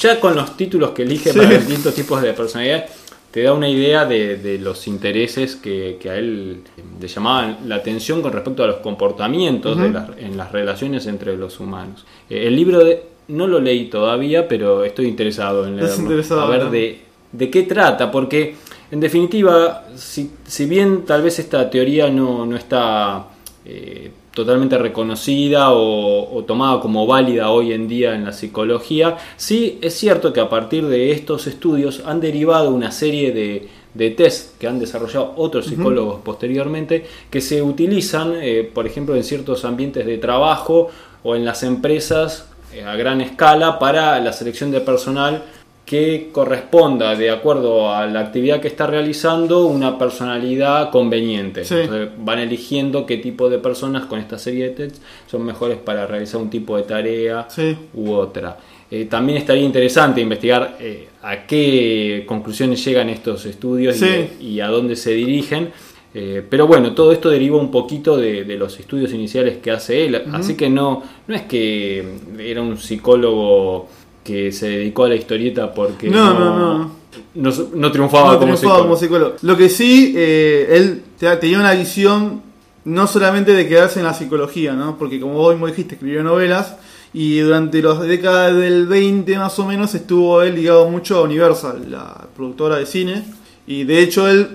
Ya 0.00 0.20
con 0.20 0.36
los 0.36 0.56
títulos 0.56 0.90
que 0.90 1.02
elige 1.02 1.32
Sí. 1.32 1.38
para 1.38 1.50
distintos 1.50 1.94
tipos 1.94 2.20
de 2.22 2.32
personalidades, 2.34 2.90
te 3.30 3.42
da 3.42 3.52
una 3.52 3.68
idea 3.68 4.04
de, 4.06 4.36
de 4.36 4.58
los 4.58 4.86
intereses 4.86 5.54
que, 5.56 5.98
que 6.00 6.10
a 6.10 6.16
él 6.16 6.62
le 7.00 7.08
llamaban 7.08 7.58
la 7.66 7.76
atención 7.76 8.22
con 8.22 8.32
respecto 8.32 8.64
a 8.64 8.66
los 8.66 8.76
comportamientos 8.76 9.78
de 9.78 9.90
las- 9.90 10.10
en 10.18 10.36
las 10.36 10.50
relaciones 10.52 11.06
entre 11.06 11.36
los 11.36 11.60
humanos. 11.60 12.06
Eh, 12.30 12.46
el 12.46 12.56
libro 12.56 12.82
de, 12.84 13.02
no 13.28 13.46
lo 13.46 13.60
leí 13.60 13.86
todavía, 13.90 14.48
pero 14.48 14.84
estoy 14.84 15.06
interesado 15.06 15.66
en 15.66 15.76
leerlo. 15.76 15.94
interesado, 16.02 16.40
a 16.42 16.48
ver 16.48 16.64
¿no? 16.64 16.70
de, 16.70 17.00
de 17.32 17.50
qué 17.50 17.62
trata, 17.64 18.10
porque 18.10 18.54
en 18.90 19.00
definitiva, 19.00 19.84
si, 19.96 20.30
si 20.46 20.64
bien 20.64 21.04
tal 21.04 21.20
vez 21.22 21.38
esta 21.38 21.68
teoría 21.68 22.08
no, 22.10 22.46
no 22.46 22.56
está 22.56 23.26
eh, 23.66 24.10
totalmente 24.38 24.78
reconocida 24.78 25.72
o, 25.72 26.32
o 26.32 26.44
tomada 26.44 26.78
como 26.78 27.08
válida 27.08 27.50
hoy 27.50 27.72
en 27.72 27.88
día 27.88 28.14
en 28.14 28.24
la 28.24 28.32
psicología, 28.32 29.16
sí 29.36 29.80
es 29.82 29.94
cierto 29.94 30.32
que 30.32 30.38
a 30.38 30.48
partir 30.48 30.86
de 30.86 31.10
estos 31.10 31.48
estudios 31.48 32.02
han 32.06 32.20
derivado 32.20 32.70
una 32.70 32.92
serie 32.92 33.32
de, 33.32 33.68
de 33.94 34.10
test 34.10 34.56
que 34.56 34.68
han 34.68 34.78
desarrollado 34.78 35.32
otros 35.36 35.66
psicólogos 35.66 36.20
posteriormente 36.22 37.04
que 37.30 37.40
se 37.40 37.62
utilizan, 37.62 38.34
eh, 38.36 38.70
por 38.72 38.86
ejemplo, 38.86 39.16
en 39.16 39.24
ciertos 39.24 39.64
ambientes 39.64 40.06
de 40.06 40.18
trabajo 40.18 40.88
o 41.24 41.34
en 41.34 41.44
las 41.44 41.64
empresas 41.64 42.48
eh, 42.72 42.84
a 42.84 42.94
gran 42.94 43.20
escala 43.20 43.80
para 43.80 44.20
la 44.20 44.32
selección 44.32 44.70
de 44.70 44.80
personal 44.80 45.42
que 45.88 46.28
corresponda, 46.32 47.14
de 47.16 47.30
acuerdo 47.30 47.90
a 47.90 48.06
la 48.06 48.20
actividad 48.20 48.60
que 48.60 48.68
está 48.68 48.86
realizando, 48.86 49.66
una 49.66 49.96
personalidad 49.96 50.90
conveniente. 50.90 51.64
Sí. 51.64 51.74
Entonces 51.80 52.10
van 52.18 52.40
eligiendo 52.40 53.06
qué 53.06 53.16
tipo 53.16 53.48
de 53.48 53.58
personas 53.58 54.04
con 54.04 54.18
esta 54.18 54.36
serie 54.38 54.64
de 54.64 54.70
tests 54.74 55.00
son 55.26 55.44
mejores 55.46 55.78
para 55.78 56.06
realizar 56.06 56.40
un 56.42 56.50
tipo 56.50 56.76
de 56.76 56.82
tarea 56.82 57.46
Sí. 57.48 57.74
u 57.94 58.12
otra. 58.12 58.58
Eh, 58.90 59.06
también 59.06 59.38
estaría 59.38 59.62
interesante 59.64 60.20
investigar 60.20 60.76
eh, 60.78 61.08
a 61.22 61.46
qué 61.46 62.24
conclusiones 62.26 62.84
llegan 62.84 63.08
estos 63.08 63.46
estudios 63.46 63.96
y- 63.96 63.98
Sí. 64.00 64.28
y, 64.40 64.60
a 64.60 64.68
dónde 64.68 64.94
se 64.94 65.12
dirigen. 65.12 65.70
Eh, 66.14 66.42
pero 66.48 66.66
bueno, 66.66 66.94
todo 66.94 67.12
esto 67.12 67.30
deriva 67.30 67.56
un 67.58 67.70
poquito 67.70 68.16
de, 68.16 68.44
de 68.44 68.56
los 68.56 68.78
estudios 68.80 69.12
iniciales 69.12 69.58
que 69.58 69.70
hace 69.70 70.04
él. 70.06 70.22
Así 70.32 70.54
que 70.54 70.68
no, 70.68 71.02
no 71.26 71.34
es 71.34 71.42
que 71.42 72.04
era 72.38 72.60
un 72.62 72.76
psicólogo 72.78 73.88
que 74.28 74.52
se 74.52 74.68
dedicó 74.68 75.04
a 75.04 75.08
la 75.08 75.14
historieta 75.16 75.72
porque 75.72 76.10
No, 76.10 76.34
no, 76.38 76.58
no. 76.58 76.90
no, 77.34 77.50
no 77.74 77.90
triunfaba 77.92 78.34
No 78.34 78.38
como 78.38 78.54
triunfaba 78.54 78.56
psicólogo. 78.56 78.82
como 78.82 78.96
psicólogo. 78.96 79.34
Lo 79.42 79.56
que 79.56 79.68
sí, 79.70 80.12
eh, 80.16 80.66
él 80.70 81.02
te- 81.18 81.34
tenía 81.36 81.58
una 81.58 81.72
visión 81.72 82.42
no 82.84 83.06
solamente 83.06 83.52
de 83.52 83.66
quedarse 83.66 83.98
en 84.00 84.04
la 84.06 84.12
psicología, 84.14 84.74
¿no? 84.74 84.96
Porque 84.98 85.18
como 85.18 85.34
vos 85.34 85.52
mismo 85.54 85.66
dijiste, 85.66 85.94
escribió 85.94 86.22
novelas 86.22 86.76
y 87.14 87.38
durante 87.38 87.80
las 87.82 88.00
décadas 88.00 88.54
del 88.54 88.86
20 88.86 89.38
más 89.38 89.58
o 89.58 89.66
menos 89.66 89.94
estuvo 89.94 90.42
él 90.42 90.54
ligado 90.54 90.88
mucho 90.90 91.16
a 91.18 91.22
Universal, 91.22 91.90
la 91.90 92.26
productora 92.36 92.76
de 92.76 92.84
cine. 92.86 93.24
Y 93.66 93.84
de 93.84 94.00
hecho 94.02 94.28
él 94.28 94.48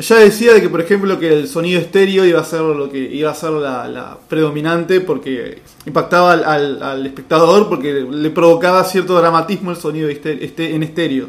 ya 0.00 0.16
decía 0.16 0.52
de 0.54 0.60
que, 0.60 0.68
por 0.68 0.80
ejemplo, 0.80 1.18
que 1.18 1.32
el 1.40 1.48
sonido 1.48 1.80
estéreo 1.80 2.24
iba 2.24 2.40
a 2.40 2.44
ser 2.44 2.60
lo 2.62 2.90
que 2.90 2.98
iba 2.98 3.30
a 3.30 3.34
ser 3.34 3.50
la, 3.52 3.86
la 3.88 4.18
predominante 4.28 5.00
porque 5.00 5.62
impactaba 5.86 6.32
al, 6.32 6.82
al- 6.82 7.06
espectador 7.06 7.68
porque 7.68 8.06
le 8.10 8.30
provocaba 8.30 8.82
cierto 8.84 9.14
dramatismo 9.18 9.70
el 9.70 9.76
sonido 9.76 10.08
este- 10.08 10.44
este- 10.44 10.74
en 10.74 10.82
estéreo 10.82 11.26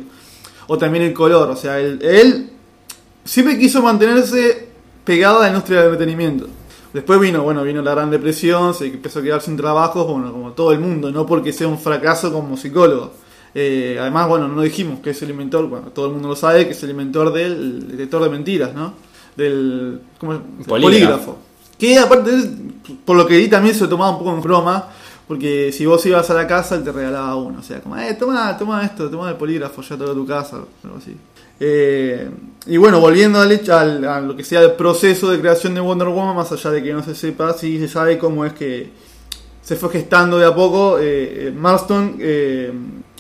o 0.67 0.77
también 0.77 1.03
el 1.03 1.13
color. 1.13 1.49
O 1.49 1.55
sea, 1.55 1.79
él, 1.79 1.99
él 2.01 2.49
siempre 3.23 3.57
quiso 3.57 3.81
mantenerse 3.81 4.67
pegado 5.05 5.39
a 5.39 5.41
la 5.43 5.47
industria 5.49 5.77
del 5.81 5.91
entretenimiento. 5.93 6.47
Después 6.93 7.19
vino, 7.21 7.41
bueno, 7.43 7.63
vino 7.63 7.81
la 7.81 7.91
Gran 7.91 8.11
Depresión, 8.11 8.73
se 8.73 8.87
empezó 8.87 9.19
a 9.19 9.23
quedar 9.23 9.41
sin 9.41 9.55
trabajos, 9.55 10.05
bueno, 10.07 10.31
como 10.31 10.51
todo 10.51 10.73
el 10.73 10.79
mundo, 10.79 11.09
no 11.11 11.25
porque 11.25 11.53
sea 11.53 11.67
un 11.67 11.79
fracaso 11.79 12.33
como 12.33 12.57
psicólogo. 12.57 13.13
Eh, 13.53 13.98
además, 14.00 14.27
bueno, 14.29 14.48
no 14.48 14.62
dijimos 14.62 15.00
que 15.01 15.10
es 15.10 15.22
el 15.24 15.29
inventor, 15.31 15.67
bueno, 15.67 15.88
todo 15.88 16.08
el 16.08 16.13
mundo 16.13 16.29
lo 16.29 16.36
sabe, 16.36 16.65
que 16.65 16.72
es 16.72 16.84
el 16.84 16.91
inventor 16.91 17.34
del 17.34 17.88
detector 17.89 18.24
de 18.24 18.29
mentiras, 18.29 18.74
¿no? 18.74 18.93
Del 19.36 20.00
¿cómo 20.20 20.34
es? 20.34 20.39
Polígrafo. 20.67 20.81
polígrafo. 20.81 21.38
Que 21.77 21.98
aparte, 21.98 22.31
por 23.05 23.17
lo 23.17 23.25
que 23.27 23.38
vi, 23.38 23.48
también 23.50 23.75
se 23.75 23.81
lo 23.81 23.89
tomaba 23.89 24.12
un 24.12 24.20
poco 24.20 24.34
en 24.34 24.41
broma, 24.41 24.88
porque 25.27 25.72
si 25.74 25.86
vos 25.86 26.05
ibas 26.05 26.29
a 26.29 26.34
la 26.34 26.48
casa, 26.48 26.75
él 26.75 26.84
te 26.84 26.91
regalaba 26.91 27.36
uno. 27.36 27.60
O 27.60 27.63
sea, 27.63 27.81
como, 27.81 27.98
eh, 27.98 28.13
toma, 28.20 28.58
toma 28.58 28.84
esto, 28.86 29.10
toma 29.10 29.29
el 29.29 29.36
polígrafo, 29.36 29.81
ya 29.81 29.98
te 29.98 30.03
lo 30.03 30.12
a 30.12 30.13
tu 30.13 30.25
casa, 30.25 30.58
algo 30.84 30.98
así. 30.98 31.15
Eh, 31.60 32.29
y 32.67 32.77
bueno, 32.77 33.00
volviendo 33.00 33.39
al 33.39 33.51
hecho, 33.51 33.75
al- 33.77 34.03
a 34.05 34.20
lo 34.22 34.36
que 34.36 34.43
sea 34.43 34.62
el 34.62 34.72
proceso 34.74 35.29
de 35.29 35.39
creación 35.39 35.74
de 35.74 35.79
Wonder 35.81 36.08
Woman, 36.08 36.36
más 36.36 36.51
allá 36.51 36.72
de 36.72 36.84
que 36.84 36.91
no 36.93 37.03
se 37.03 37.15
sepa, 37.15 37.53
sí 37.53 37.79
se 37.79 37.88
sabe 37.88 38.17
cómo 38.17 38.46
es 38.46 38.53
que 38.53 38.89
se 39.62 39.75
fue 39.75 39.89
gestando 39.89 40.38
de 40.39 40.46
a 40.46 40.53
poco. 40.55 40.98
eh, 41.00 41.48
eh, 41.48 41.53
Marston 41.55 42.15
eh, 42.20 42.72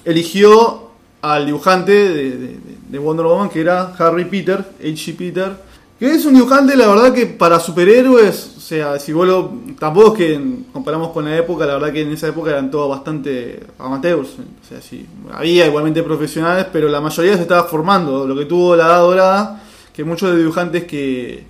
eligió 0.05 0.89
al 1.21 1.45
dibujante 1.45 1.91
de, 1.91 2.37
de- 2.37 2.59
de 2.89 2.99
Wonder 2.99 3.25
Woman, 3.25 3.49
que 3.49 3.61
era 3.61 3.93
Harry 3.97 4.25
Peter, 4.25 4.57
H.G. 4.79 5.15
Peter, 5.17 5.51
Que 5.99 6.11
es 6.15 6.25
un 6.25 6.33
dibujante, 6.33 6.75
la 6.75 6.87
verdad 6.87 7.13
que 7.13 7.25
para 7.27 7.59
superhéroes, 7.59 8.55
o 8.57 8.59
sea, 8.59 8.97
si 8.99 9.13
vos 9.13 9.27
lo, 9.27 9.51
tampoco 9.79 10.13
es 10.13 10.17
que 10.17 10.41
comparamos 10.73 11.11
con 11.11 11.25
la 11.25 11.37
época, 11.37 11.65
la 11.67 11.75
verdad 11.75 11.93
que 11.93 12.01
en 12.01 12.11
esa 12.11 12.27
época 12.27 12.49
eran 12.51 12.71
todos 12.71 12.89
bastante 12.89 13.59
amateurs, 13.77 14.29
o 14.29 14.67
sea, 14.67 14.81
sí, 14.81 15.05
había 15.31 15.67
igualmente 15.67 16.01
profesionales, 16.03 16.65
pero 16.73 16.89
la 16.89 16.99
mayoría 17.01 17.35
se 17.35 17.43
estaba 17.43 17.63
formando, 17.65 18.25
lo 18.27 18.35
que 18.35 18.45
tuvo 18.45 18.75
la 18.75 18.85
edad 18.87 18.99
dorada, 19.01 19.63
que 19.93 20.03
muchos 20.03 20.31
de 20.31 20.39
dibujantes 20.39 20.85
que, 20.85 21.43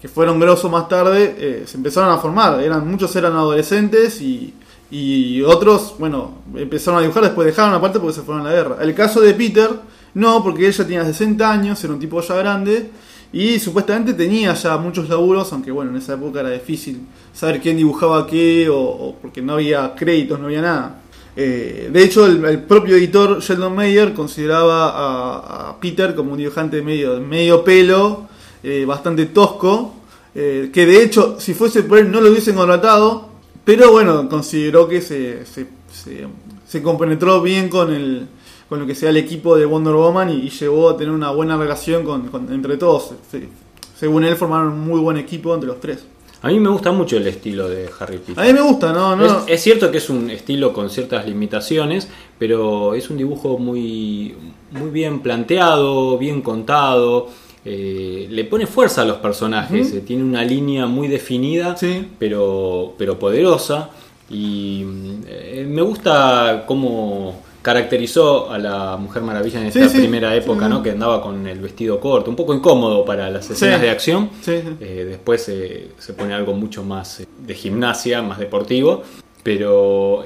que 0.00 0.08
fueron 0.08 0.40
grosos 0.40 0.70
más 0.70 0.88
tarde, 0.88 1.36
eh, 1.38 1.62
se 1.66 1.76
empezaron 1.76 2.10
a 2.10 2.16
formar, 2.18 2.60
eran 2.62 2.88
muchos 2.90 3.14
eran 3.14 3.34
adolescentes 3.34 4.20
y, 4.22 4.54
y 4.94 5.40
otros, 5.40 5.94
bueno, 5.98 6.42
empezaron 6.54 6.98
a 6.98 7.00
dibujar, 7.00 7.22
después 7.22 7.46
dejaron 7.46 7.72
aparte 7.72 7.98
porque 7.98 8.14
se 8.14 8.20
fueron 8.20 8.46
a 8.46 8.50
la 8.50 8.54
guerra. 8.54 8.76
El 8.82 8.94
caso 8.94 9.22
de 9.22 9.32
Peter, 9.32 9.70
no, 10.12 10.44
porque 10.44 10.66
él 10.66 10.72
ya 10.72 10.84
tenía 10.84 11.02
60 11.02 11.50
años, 11.50 11.82
era 11.82 11.94
un 11.94 11.98
tipo 11.98 12.20
ya 12.20 12.34
grande, 12.34 12.90
y 13.32 13.58
supuestamente 13.58 14.12
tenía 14.12 14.52
ya 14.52 14.76
muchos 14.76 15.08
laburos, 15.08 15.50
aunque 15.54 15.70
bueno, 15.70 15.92
en 15.92 15.96
esa 15.96 16.12
época 16.12 16.40
era 16.40 16.50
difícil 16.50 17.00
saber 17.32 17.62
quién 17.62 17.78
dibujaba 17.78 18.26
qué, 18.26 18.68
o, 18.70 19.16
porque 19.22 19.40
no 19.40 19.54
había 19.54 19.94
créditos, 19.94 20.38
no 20.38 20.44
había 20.44 20.60
nada. 20.60 21.00
Eh, 21.34 21.88
de 21.90 22.02
hecho, 22.02 22.26
el, 22.26 22.62
propio 22.64 22.96
editor 22.96 23.40
Sheldon 23.40 23.74
Mayer 23.74 24.12
consideraba 24.12 25.70
a, 25.70 25.80
Peter 25.80 26.14
como 26.14 26.32
un 26.32 26.38
dibujante 26.38 26.82
medio, 26.82 27.18
medio 27.18 27.64
pelo, 27.64 28.28
eh, 28.62 28.84
bastante 28.84 29.24
tosco, 29.24 29.94
eh, 30.34 30.68
que 30.70 30.84
de 30.84 31.02
hecho, 31.02 31.36
si 31.40 31.54
fuese 31.54 31.82
por 31.82 31.96
él, 31.96 32.12
no 32.12 32.20
lo 32.20 32.28
hubiesen 32.28 32.56
contratado, 32.56 33.31
pero 33.64 33.92
bueno, 33.92 34.28
consideró 34.28 34.88
que 34.88 35.00
se, 35.00 35.46
se, 35.46 35.66
se 36.66 36.82
compenetró 36.82 37.42
bien 37.42 37.68
con 37.68 37.92
el, 37.92 38.26
con 38.72 38.80
lo 38.80 38.86
que 38.86 38.94
sea 38.94 39.10
el 39.10 39.18
equipo 39.18 39.54
de 39.54 39.66
Wonder 39.66 39.92
Woman 39.92 40.30
y, 40.30 40.48
llegó 40.48 40.88
a 40.88 40.96
tener 40.96 41.12
una 41.12 41.30
buena 41.30 41.58
relación 41.58 42.04
con, 42.04 42.48
entre 42.50 42.78
todos. 42.78 43.12
según 43.94 44.24
él, 44.24 44.34
formaron 44.34 44.68
un 44.68 44.80
muy 44.80 44.98
buen 44.98 45.18
equipo 45.18 45.52
entre 45.52 45.68
los 45.68 45.78
tres. 45.78 46.06
A 46.40 46.48
mí 46.48 46.58
me 46.58 46.70
gusta 46.70 46.90
mucho 46.90 47.18
el 47.18 47.26
estilo 47.26 47.68
de 47.68 47.90
Harry 48.00 48.16
Potter. 48.16 48.42
A 48.42 48.46
mí 48.46 48.54
me 48.54 48.62
gusta, 48.62 48.94
no, 48.94 49.14
no. 49.14 49.46
Es, 49.46 49.62
cierto 49.62 49.90
que 49.90 49.98
es 49.98 50.08
un 50.08 50.30
estilo 50.30 50.72
con 50.72 50.88
ciertas 50.88 51.26
limitaciones, 51.26 52.08
pero 52.38 52.94
es 52.94 53.10
un 53.10 53.18
dibujo 53.18 53.58
muy, 53.58 54.34
muy 54.70 54.88
bien 54.88 55.20
planteado, 55.20 56.16
bien 56.16 56.40
contado. 56.40 57.28
Eh, 57.64 58.26
le 58.28 58.44
pone 58.44 58.66
fuerza 58.66 59.02
a 59.02 59.04
los 59.04 59.18
personajes, 59.18 59.92
eh, 59.92 60.00
tiene 60.00 60.24
una 60.24 60.44
línea 60.44 60.86
muy 60.86 61.06
definida, 61.06 61.76
pero, 62.18 62.94
pero 62.98 63.18
poderosa. 63.18 63.90
Y 64.28 64.84
eh, 65.28 65.64
me 65.68 65.82
gusta 65.82 66.64
cómo 66.66 67.40
caracterizó 67.60 68.50
a 68.50 68.58
la 68.58 68.96
Mujer 68.96 69.22
Maravilla 69.22 69.60
en 69.60 69.66
esta 69.66 69.88
primera 69.88 70.34
época, 70.34 70.68
¿no? 70.68 70.82
Que 70.82 70.90
andaba 70.90 71.22
con 71.22 71.46
el 71.46 71.60
vestido 71.60 72.00
corto, 72.00 72.30
un 72.30 72.36
poco 72.36 72.52
incómodo 72.52 73.04
para 73.04 73.30
las 73.30 73.48
escenas 73.48 73.80
de 73.80 73.90
acción. 73.90 74.30
Eh, 74.48 75.06
después 75.08 75.42
se 75.44 76.12
pone 76.14 76.34
algo 76.34 76.54
mucho 76.54 76.82
más 76.82 77.22
de 77.46 77.54
gimnasia, 77.54 78.22
más 78.22 78.40
deportivo, 78.40 79.02
pero 79.44 80.24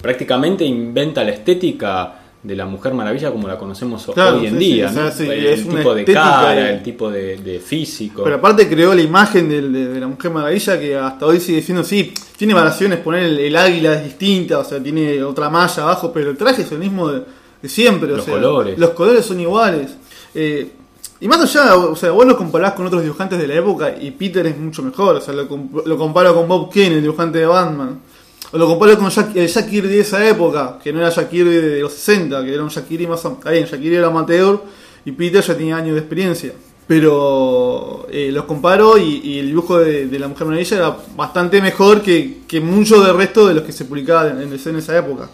prácticamente 0.00 0.64
inventa 0.64 1.24
la 1.24 1.32
estética 1.32 2.21
de 2.42 2.56
la 2.56 2.66
Mujer 2.66 2.92
Maravilla 2.92 3.30
como 3.30 3.46
la 3.46 3.56
conocemos 3.56 4.08
hoy 4.08 4.46
en 4.46 4.58
día. 4.58 4.92
el 5.18 5.68
tipo 5.68 5.94
de 5.94 6.04
cara, 6.04 6.70
el 6.70 6.82
tipo 6.82 7.10
de, 7.10 7.62
físico. 7.64 8.24
Pero 8.24 8.36
aparte 8.36 8.68
creó 8.68 8.94
la 8.94 9.02
imagen 9.02 9.48
de, 9.48 10.00
la 10.00 10.08
Mujer 10.08 10.30
Maravilla 10.30 10.78
que 10.78 10.96
hasta 10.96 11.26
hoy 11.26 11.40
sigue 11.40 11.62
siendo 11.62 11.82
así. 11.82 12.12
Tiene 12.36 12.54
variaciones, 12.54 12.98
poner 12.98 13.24
el, 13.24 13.56
águila 13.56 13.94
es 13.94 14.04
distinta, 14.04 14.58
o 14.58 14.64
sea, 14.64 14.82
tiene 14.82 15.22
otra 15.22 15.48
malla 15.48 15.82
abajo, 15.84 16.12
pero 16.12 16.30
el 16.30 16.36
traje 16.36 16.62
es 16.62 16.72
el 16.72 16.78
mismo 16.78 17.10
de, 17.10 17.22
siempre. 17.68 18.08
Los 18.08 18.26
colores. 18.26 18.76
Los 18.78 18.90
colores 18.90 19.24
son 19.24 19.38
iguales. 19.38 19.96
Eh, 20.34 20.72
y 21.20 21.28
más 21.28 21.38
allá, 21.38 21.76
o 21.76 21.94
sea, 21.94 22.10
vos 22.10 22.26
lo 22.26 22.36
comparás 22.36 22.72
con 22.72 22.84
otros 22.84 23.02
dibujantes 23.02 23.38
de 23.38 23.46
la 23.46 23.54
época 23.54 23.94
y 24.00 24.10
Peter 24.10 24.44
es 24.44 24.58
mucho 24.58 24.82
mejor. 24.82 25.14
O 25.14 25.20
sea, 25.20 25.32
lo, 25.32 25.46
lo 25.84 25.96
comparo 25.96 26.34
con 26.34 26.48
Bob 26.48 26.68
Kane, 26.72 26.96
el 26.96 27.02
dibujante 27.02 27.38
de 27.38 27.46
Batman. 27.46 28.00
O 28.52 28.58
lo 28.58 28.66
comparo 28.66 28.98
con 28.98 29.08
Jack, 29.08 29.34
el 29.34 29.48
Jack 29.48 29.70
Kirby 29.70 29.88
de 29.88 30.00
esa 30.00 30.28
época, 30.28 30.78
que 30.82 30.92
no 30.92 31.00
era 31.00 31.08
Jack 31.08 31.30
Kirby 31.30 31.56
de 31.56 31.80
los 31.80 31.94
60, 31.94 32.44
que 32.44 32.52
era 32.52 32.62
un 32.62 32.68
Jack 32.68 32.86
Kirby 32.86 33.06
más. 33.06 33.24
Ahí, 33.44 33.64
Jack 33.64 33.82
era 33.82 34.08
amateur 34.08 34.60
y 35.06 35.12
Peter 35.12 35.42
ya 35.42 35.56
tenía 35.56 35.76
años 35.76 35.94
de 35.94 36.00
experiencia. 36.00 36.52
Pero 36.86 38.06
eh, 38.10 38.30
los 38.30 38.44
comparo 38.44 38.98
y, 38.98 39.38
el 39.38 39.46
dibujo 39.46 39.78
de, 39.78 40.18
la 40.18 40.28
Mujer 40.28 40.46
Maravilla 40.46 40.76
era 40.76 40.96
bastante 41.16 41.62
mejor 41.62 42.02
que, 42.02 42.42
que 42.46 42.60
mucho 42.60 43.02
del 43.02 43.16
resto 43.16 43.48
de 43.48 43.54
los 43.54 43.64
que 43.64 43.72
se 43.72 43.86
publicaban 43.86 44.42
en, 44.42 44.52
en, 44.52 44.76
esa 44.76 44.98
época. 44.98 45.30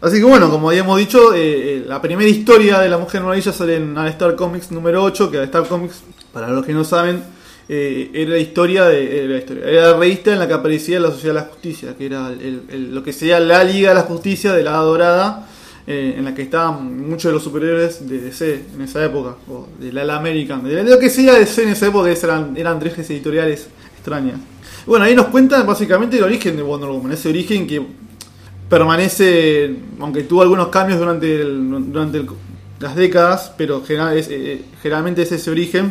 Así 0.00 0.18
que 0.18 0.24
bueno, 0.24 0.48
como 0.48 0.68
habíamos 0.68 0.98
dicho, 0.98 1.34
eh, 1.34 1.78
eh, 1.78 1.84
la 1.86 2.00
primera 2.00 2.28
historia 2.28 2.78
de 2.78 2.88
la 2.88 2.98
Mujer 2.98 3.22
Maravilla 3.22 3.52
sale 3.52 3.76
en 3.76 3.96
Star 3.98 4.36
Comics 4.36 4.70
número 4.70 5.02
8, 5.02 5.30
que 5.30 5.42
Star 5.44 5.66
Comics, 5.66 6.02
para 6.32 6.48
los 6.48 6.64
que 6.64 6.72
no 6.72 6.84
saben, 6.84 7.24
eh, 7.74 8.10
era 8.12 8.32
la 8.32 8.38
historia 8.38 8.84
de 8.84 9.26
la 9.26 9.38
historia, 9.38 9.64
era 9.64 9.92
la 9.92 9.96
revista 9.96 10.30
en 10.30 10.40
la 10.40 10.46
que 10.46 10.52
aparecía 10.52 11.00
la 11.00 11.10
Sociedad 11.10 11.36
de 11.36 11.40
la 11.40 11.46
Justicia, 11.46 11.96
que 11.96 12.04
era 12.04 12.30
lo 12.30 13.02
que 13.02 13.14
sería 13.14 13.40
la 13.40 13.64
Liga 13.64 13.88
de 13.88 13.94
la 13.94 14.02
Justicia 14.02 14.52
de 14.52 14.62
la 14.62 14.72
Dorada, 14.72 15.48
eh, 15.86 16.16
en 16.18 16.26
la 16.26 16.34
que 16.34 16.42
estaban 16.42 17.08
muchos 17.08 17.30
de 17.30 17.32
los 17.32 17.42
superhéroes 17.42 18.06
de 18.06 18.20
DC 18.20 18.62
en 18.74 18.82
esa 18.82 19.02
época, 19.02 19.36
o 19.48 19.68
de 19.80 19.90
la, 19.90 20.16
American, 20.16 20.62
de 20.62 20.84
lo 20.84 20.98
que 20.98 21.08
sea 21.08 21.32
DC 21.32 21.62
en 21.62 21.70
esa 21.70 21.86
época, 21.86 22.10
eran, 22.10 22.54
eran 22.58 22.78
tres 22.78 23.08
editoriales 23.08 23.68
extrañas. 23.94 24.38
Bueno, 24.84 25.06
ahí 25.06 25.14
nos 25.14 25.28
cuentan 25.28 25.66
básicamente 25.66 26.18
el 26.18 26.24
origen 26.24 26.58
de 26.58 26.62
Wonder 26.62 26.90
Woman, 26.90 27.12
ese 27.12 27.30
origen 27.30 27.66
que 27.66 27.80
permanece, 28.68 29.76
aunque 29.98 30.24
tuvo 30.24 30.42
algunos 30.42 30.68
cambios 30.68 30.98
durante, 30.98 31.42
durante 31.42 32.22
las 32.80 32.94
décadas, 32.96 33.50
pero 33.56 33.82
general, 33.82 34.14
eh, 34.14 34.60
generalmente 34.82 35.22
es 35.22 35.32
ese 35.32 35.50
origen 35.50 35.90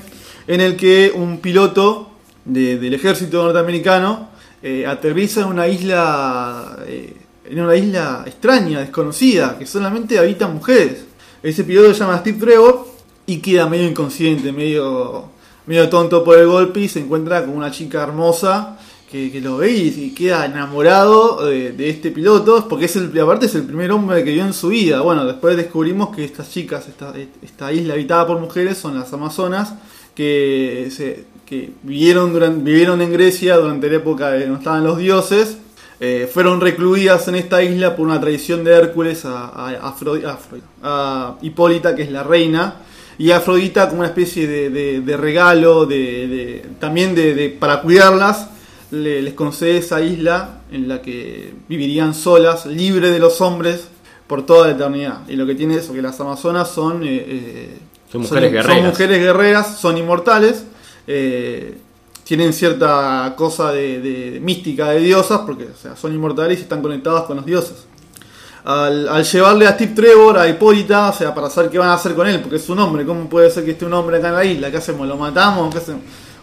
en 0.51 0.59
el 0.59 0.75
que 0.75 1.13
un 1.15 1.37
piloto 1.37 2.09
del 2.43 2.93
ejército 2.93 3.41
norteamericano 3.41 4.27
eh, 4.61 4.85
aterriza 4.85 5.41
en 5.41 5.47
una 5.47 5.65
isla 5.69 6.77
eh, 6.85 7.15
en 7.45 7.61
una 7.61 7.73
isla 7.75 8.23
extraña, 8.25 8.81
desconocida, 8.81 9.57
que 9.57 9.65
solamente 9.65 10.19
habitan 10.19 10.53
mujeres. 10.53 11.05
Ese 11.41 11.63
piloto 11.63 11.93
se 11.93 12.01
llama 12.01 12.19
Steve 12.19 12.37
Trevor 12.37 12.85
y 13.25 13.37
queda 13.37 13.65
medio 13.67 13.87
inconsciente, 13.87 14.51
medio, 14.51 15.29
medio 15.65 15.87
tonto 15.87 16.21
por 16.21 16.37
el 16.37 16.47
golpe 16.47 16.81
y 16.81 16.89
se 16.89 16.99
encuentra 16.99 17.45
con 17.45 17.55
una 17.55 17.71
chica 17.71 18.03
hermosa 18.03 18.77
que, 19.09 19.41
lo 19.41 19.57
ve 19.57 19.71
y, 19.71 20.13
queda 20.13 20.45
enamorado 20.45 21.45
de, 21.45 21.89
este 21.89 22.11
piloto, 22.11 22.67
porque 22.69 22.85
es 22.85 22.95
el, 22.97 23.17
aparte 23.19 23.45
es 23.45 23.55
el 23.55 23.63
primer 23.63 23.91
hombre 23.91 24.23
que 24.23 24.31
vio 24.31 24.45
en 24.45 24.53
su 24.53 24.67
vida. 24.67 24.99
Bueno, 25.01 25.25
después 25.25 25.55
descubrimos 25.55 26.13
que 26.15 26.25
estas 26.25 26.49
chicas, 26.49 26.87
esta, 26.89 27.13
esta 27.41 27.71
isla 27.71 27.93
habitada 27.93 28.27
por 28.27 28.39
mujeres 28.39 28.77
son 28.77 28.97
las 28.97 29.11
Amazonas 29.13 29.73
que, 30.21 31.25
que 31.45 31.71
vivieron, 31.81 32.63
vivieron 32.63 33.01
en 33.01 33.11
Grecia 33.11 33.57
durante 33.57 33.89
la 33.89 33.97
época 33.97 34.31
de 34.31 34.47
no 34.47 34.57
estaban 34.57 34.83
los 34.83 34.97
dioses, 34.99 35.57
eh, 35.99 36.29
fueron 36.31 36.61
recluidas 36.61 37.27
en 37.27 37.35
esta 37.35 37.63
isla 37.63 37.95
por 37.95 38.07
una 38.07 38.21
traición 38.21 38.63
de 38.63 38.73
Hércules 38.73 39.25
a, 39.25 39.45
a, 39.47 39.95
a, 40.83 41.37
Hipólita, 41.41 41.95
que 41.95 42.03
es 42.03 42.11
la 42.11 42.23
reina, 42.23 42.75
y 43.17 43.31
Afrodita 43.31 43.87
como 43.87 44.01
una 44.01 44.09
especie 44.09 44.47
de, 44.47 45.17
regalo, 45.17 45.85
de, 45.85 46.65
también 46.79 47.13
de, 47.15 47.55
para 47.59 47.81
cuidarlas, 47.81 48.49
les 48.91 49.33
concede 49.33 49.77
esa 49.77 50.01
isla 50.01 50.61
en 50.71 50.87
la 50.87 51.01
que 51.01 51.53
vivirían 51.67 52.13
solas, 52.13 52.65
libre 52.65 53.09
de 53.09 53.19
los 53.19 53.41
hombres, 53.41 53.87
por 54.27 54.45
toda 54.45 54.67
la 54.67 54.73
eternidad. 54.73 55.27
Y 55.27 55.35
lo 55.35 55.45
que 55.45 55.55
tiene 55.55 55.75
es 55.75 55.87
que 55.87 56.01
las 56.01 56.19
Amazonas 56.19 56.69
son... 56.71 57.03
Eh, 57.03 57.25
eh, 57.27 57.77
son 58.11 58.21
mujeres 58.21 58.51
guerreras. 58.51 58.75
Son 58.77 58.85
mujeres 58.85 59.19
guerreras, 59.19 59.79
son 59.79 59.97
inmortales. 59.97 60.65
Eh, 61.07 61.77
tienen 62.23 62.53
cierta 62.53 63.33
cosa 63.35 63.71
de, 63.71 64.39
mística 64.41 64.89
de 64.91 64.99
diosas, 64.99 65.41
porque 65.45 65.67
sea, 65.81 65.95
son 65.95 66.13
inmortales 66.13 66.59
y 66.59 66.61
están 66.61 66.81
conectadas 66.81 67.23
con 67.23 67.37
los 67.37 67.45
dioses. 67.45 67.85
Al, 68.63 69.23
llevarle 69.23 69.65
a 69.67 69.73
Steve 69.73 69.93
Trevor, 69.95 70.37
a 70.37 70.47
Hipólita, 70.47 71.09
o 71.09 71.13
sea, 71.13 71.33
para 71.33 71.49
saber 71.49 71.71
qué 71.71 71.79
van 71.79 71.89
a 71.89 71.95
hacer 71.95 72.13
con 72.13 72.27
él, 72.27 72.39
porque 72.39 72.57
es 72.57 72.69
un 72.69 72.79
hombre, 72.79 73.05
¿cómo 73.05 73.27
puede 73.27 73.49
ser 73.49 73.65
que 73.65 73.71
esté 73.71 73.85
un 73.85 73.93
hombre 73.93 74.17
acá 74.17 74.29
en 74.29 74.35
la 74.35 74.45
isla? 74.45 74.69
¿Qué 74.69 74.77
hacemos? 74.77 75.07
¿Lo 75.07 75.17
matamos? 75.17 75.75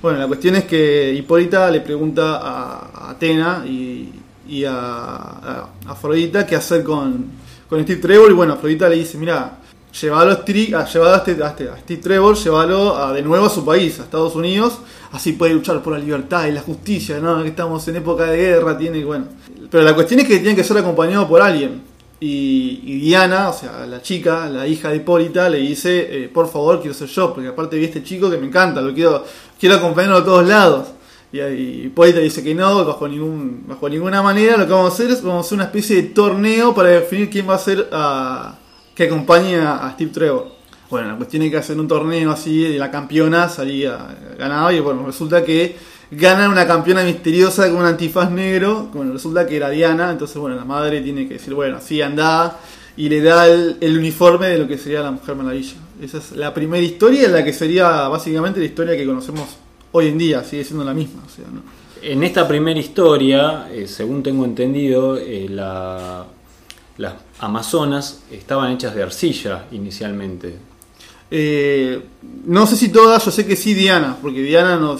Bueno, 0.02 0.18
la 0.18 0.26
cuestión 0.26 0.56
es 0.56 0.64
que 0.64 1.14
Hipólita 1.14 1.70
le 1.70 1.80
pregunta 1.80 2.38
a, 2.42 3.10
Atena 3.10 3.64
y, 3.66 4.64
a, 4.66 5.68
Afrodita 5.86 6.44
qué 6.44 6.56
hacer 6.56 6.82
con, 6.82 7.26
con 7.68 7.82
Steve 7.82 8.00
Trevor, 8.00 8.30
y 8.30 8.34
bueno, 8.34 8.54
Afrodita 8.54 8.88
le 8.88 8.96
dice, 8.96 9.16
mira, 9.16 9.58
Llevalo 10.00 10.30
a, 10.30 10.34
este, 10.34 10.62
este, 10.62 11.42
a, 11.42 11.76
Steve 11.78 12.02
Trevor, 12.02 12.36
llevalo 12.36 13.12
de 13.12 13.22
nuevo 13.22 13.46
a 13.46 13.50
su 13.50 13.64
país, 13.64 13.98
a 13.98 14.02
Estados 14.04 14.36
Unidos, 14.36 14.78
así 15.12 15.32
puede 15.32 15.54
luchar 15.54 15.82
por 15.82 15.94
la 15.94 15.98
libertad 15.98 16.46
y 16.46 16.52
la 16.52 16.60
justicia, 16.60 17.18
¿no? 17.20 17.42
Que 17.42 17.48
estamos 17.48 17.88
en 17.88 17.96
época 17.96 18.26
de 18.26 18.36
guerra, 18.36 18.76
tiene, 18.76 19.02
bueno. 19.04 19.26
Pero 19.70 19.82
la 19.82 19.94
cuestión 19.94 20.20
es 20.20 20.28
que 20.28 20.38
tiene 20.38 20.54
que 20.54 20.62
ser 20.62 20.78
acompañado 20.78 21.26
por 21.26 21.40
alguien. 21.40 21.82
Y, 22.20 22.98
Diana, 23.00 23.48
o 23.48 23.52
sea, 23.52 23.86
la 23.86 24.02
chica, 24.02 24.48
la 24.48 24.66
hija 24.66 24.90
de 24.90 24.96
Hipólita, 24.96 25.48
le 25.48 25.58
dice, 25.58 26.24
eh, 26.24 26.28
por 26.28 26.48
favor, 26.48 26.80
quiero 26.80 26.94
ser 26.94 27.08
yo, 27.08 27.32
porque 27.32 27.48
aparte 27.48 27.76
vi 27.76 27.84
a 27.84 27.86
este 27.86 28.02
chico 28.02 28.30
que 28.30 28.38
me 28.38 28.46
encanta, 28.46 28.80
lo 28.80 28.92
quiero, 28.92 29.24
quiero 29.58 29.76
acompañarlo 29.76 30.18
a 30.18 30.24
todos 30.24 30.46
lados. 30.46 30.88
Y, 31.32 31.38
Hipólita 31.38 32.18
dice 32.18 32.42
que 32.42 32.54
no, 32.54 32.84
bajo, 32.84 33.06
ningún, 33.06 33.64
bajo 33.68 33.88
ninguna 33.88 34.20
manera, 34.20 34.56
lo 34.56 34.66
que 34.66 34.72
vamos 34.72 34.90
a 34.90 34.94
hacer 34.94 35.10
es, 35.10 35.22
vamos 35.22 35.44
a 35.44 35.46
hacer 35.46 35.56
una 35.56 35.64
especie 35.64 35.96
de 35.96 36.02
torneo 36.08 36.74
para 36.74 36.88
definir 36.88 37.30
quién 37.30 37.48
va 37.48 37.54
a 37.54 37.58
ser 37.58 37.88
a 37.92 38.57
que 38.98 39.04
acompañe 39.04 39.60
a 39.60 39.92
Steve 39.94 40.10
Trevor. 40.10 40.48
Bueno, 40.90 41.06
la 41.06 41.16
cuestión 41.16 41.44
es 41.44 41.52
que 41.52 41.56
hacen 41.56 41.78
un 41.78 41.86
torneo 41.86 42.32
así, 42.32 42.64
y 42.64 42.78
la 42.78 42.90
campeona 42.90 43.48
salía 43.48 43.96
ganada 44.36 44.72
y 44.72 44.80
bueno, 44.80 45.06
resulta 45.06 45.44
que 45.44 45.76
ganan 46.10 46.50
una 46.50 46.66
campeona 46.66 47.04
misteriosa 47.04 47.68
con 47.70 47.76
un 47.76 47.86
antifaz 47.86 48.28
negro, 48.28 48.90
bueno, 48.92 49.12
resulta 49.12 49.46
que 49.46 49.54
era 49.54 49.70
Diana, 49.70 50.10
entonces 50.10 50.36
bueno, 50.38 50.56
la 50.56 50.64
madre 50.64 51.00
tiene 51.00 51.28
que 51.28 51.34
decir, 51.34 51.54
bueno, 51.54 51.78
sí, 51.80 52.02
anda 52.02 52.58
y 52.96 53.08
le 53.08 53.20
da 53.20 53.46
el, 53.46 53.76
uniforme 53.80 54.48
de 54.48 54.58
lo 54.58 54.66
que 54.66 54.76
sería 54.76 55.02
la 55.02 55.12
Mujer 55.12 55.36
Maravilla. 55.36 55.76
Esa 56.02 56.18
es 56.18 56.32
la 56.32 56.52
primera 56.52 56.82
historia, 56.82 57.26
en 57.26 57.32
la 57.34 57.44
que 57.44 57.52
sería 57.52 58.08
básicamente 58.08 58.58
la 58.58 58.66
historia 58.66 58.96
que 58.96 59.06
conocemos 59.06 59.58
hoy 59.92 60.08
en 60.08 60.18
día, 60.18 60.42
sigue 60.42 60.64
siendo 60.64 60.84
la 60.84 60.92
misma. 60.92 61.22
En 62.02 62.24
esta 62.24 62.48
primera 62.48 62.80
historia, 62.80 63.68
eh, 63.70 63.86
según 63.86 64.24
tengo 64.24 64.44
entendido, 64.44 65.16
eh, 65.16 65.46
las 66.98 67.14
Amazonas 67.38 68.20
estaban 68.30 68.72
hechas 68.72 68.94
de 68.94 69.02
arcilla 69.02 69.64
inicialmente. 69.70 70.56
Eh, 71.30 72.02
no 72.44 72.66
sé 72.66 72.76
si 72.76 72.88
todas, 72.88 73.24
yo 73.24 73.30
sé 73.30 73.46
que 73.46 73.56
sí 73.56 73.74
Diana, 73.74 74.16
porque 74.20 74.42
Diana, 74.42 74.76
no, 74.76 74.98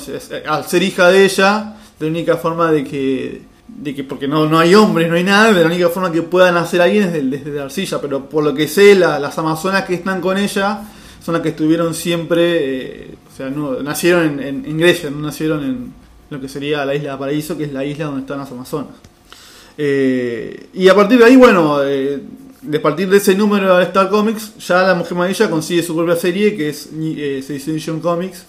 al 0.48 0.64
ser 0.64 0.82
hija 0.82 1.08
de 1.08 1.24
ella, 1.24 1.76
la 1.98 2.06
única 2.06 2.36
forma 2.36 2.70
de 2.70 2.84
que, 2.84 3.42
de 3.66 3.94
que 3.94 4.04
porque 4.04 4.28
no, 4.28 4.46
no 4.46 4.58
hay 4.58 4.74
hombres, 4.74 5.08
no 5.08 5.16
hay 5.16 5.24
nada, 5.24 5.50
la 5.50 5.66
única 5.66 5.88
forma 5.88 6.12
que 6.12 6.22
puedan 6.22 6.56
hacer 6.56 6.80
alguien 6.80 7.04
es 7.04 7.12
desde, 7.30 7.50
la 7.50 7.64
arcilla, 7.64 8.00
pero 8.00 8.28
por 8.28 8.44
lo 8.44 8.54
que 8.54 8.68
sé, 8.68 8.94
las 8.94 9.36
Amazonas 9.38 9.84
que 9.84 9.94
están 9.94 10.20
con 10.20 10.38
ella 10.38 10.82
son 11.24 11.34
las 11.34 11.42
que 11.42 11.50
estuvieron 11.50 11.94
siempre, 11.94 13.14
o 13.32 13.36
sea, 13.36 13.50
no, 13.50 13.82
nacieron 13.82 14.40
en, 14.40 14.64
en 14.64 14.78
Grecia, 14.78 15.10
no 15.10 15.18
nacieron 15.18 15.64
en 15.64 15.92
lo 16.30 16.40
que 16.40 16.48
sería 16.48 16.84
la 16.84 16.94
isla 16.94 17.12
de 17.12 17.18
Paraíso, 17.18 17.56
que 17.56 17.64
es 17.64 17.72
la 17.72 17.84
isla 17.84 18.06
donde 18.06 18.20
están 18.20 18.38
las 18.38 18.52
Amazonas. 18.52 19.07
Eh, 19.80 20.70
y 20.74 20.88
a 20.88 20.94
partir 20.94 21.20
de 21.20 21.24
ahí, 21.24 21.36
bueno, 21.36 21.84
eh, 21.84 22.20
de 22.60 22.80
partir 22.80 23.08
de 23.08 23.18
ese 23.18 23.36
número 23.36 23.76
de 23.76 23.84
Star 23.84 24.10
Comics, 24.10 24.56
ya 24.58 24.82
la 24.82 24.94
Mujer 24.96 25.16
Maravilla 25.16 25.48
consigue 25.48 25.84
su 25.84 25.94
propia 25.94 26.16
serie, 26.16 26.56
que 26.56 26.70
es 26.70 26.90
eh, 26.92 27.40
Sensation 27.46 28.00
Comics, 28.00 28.44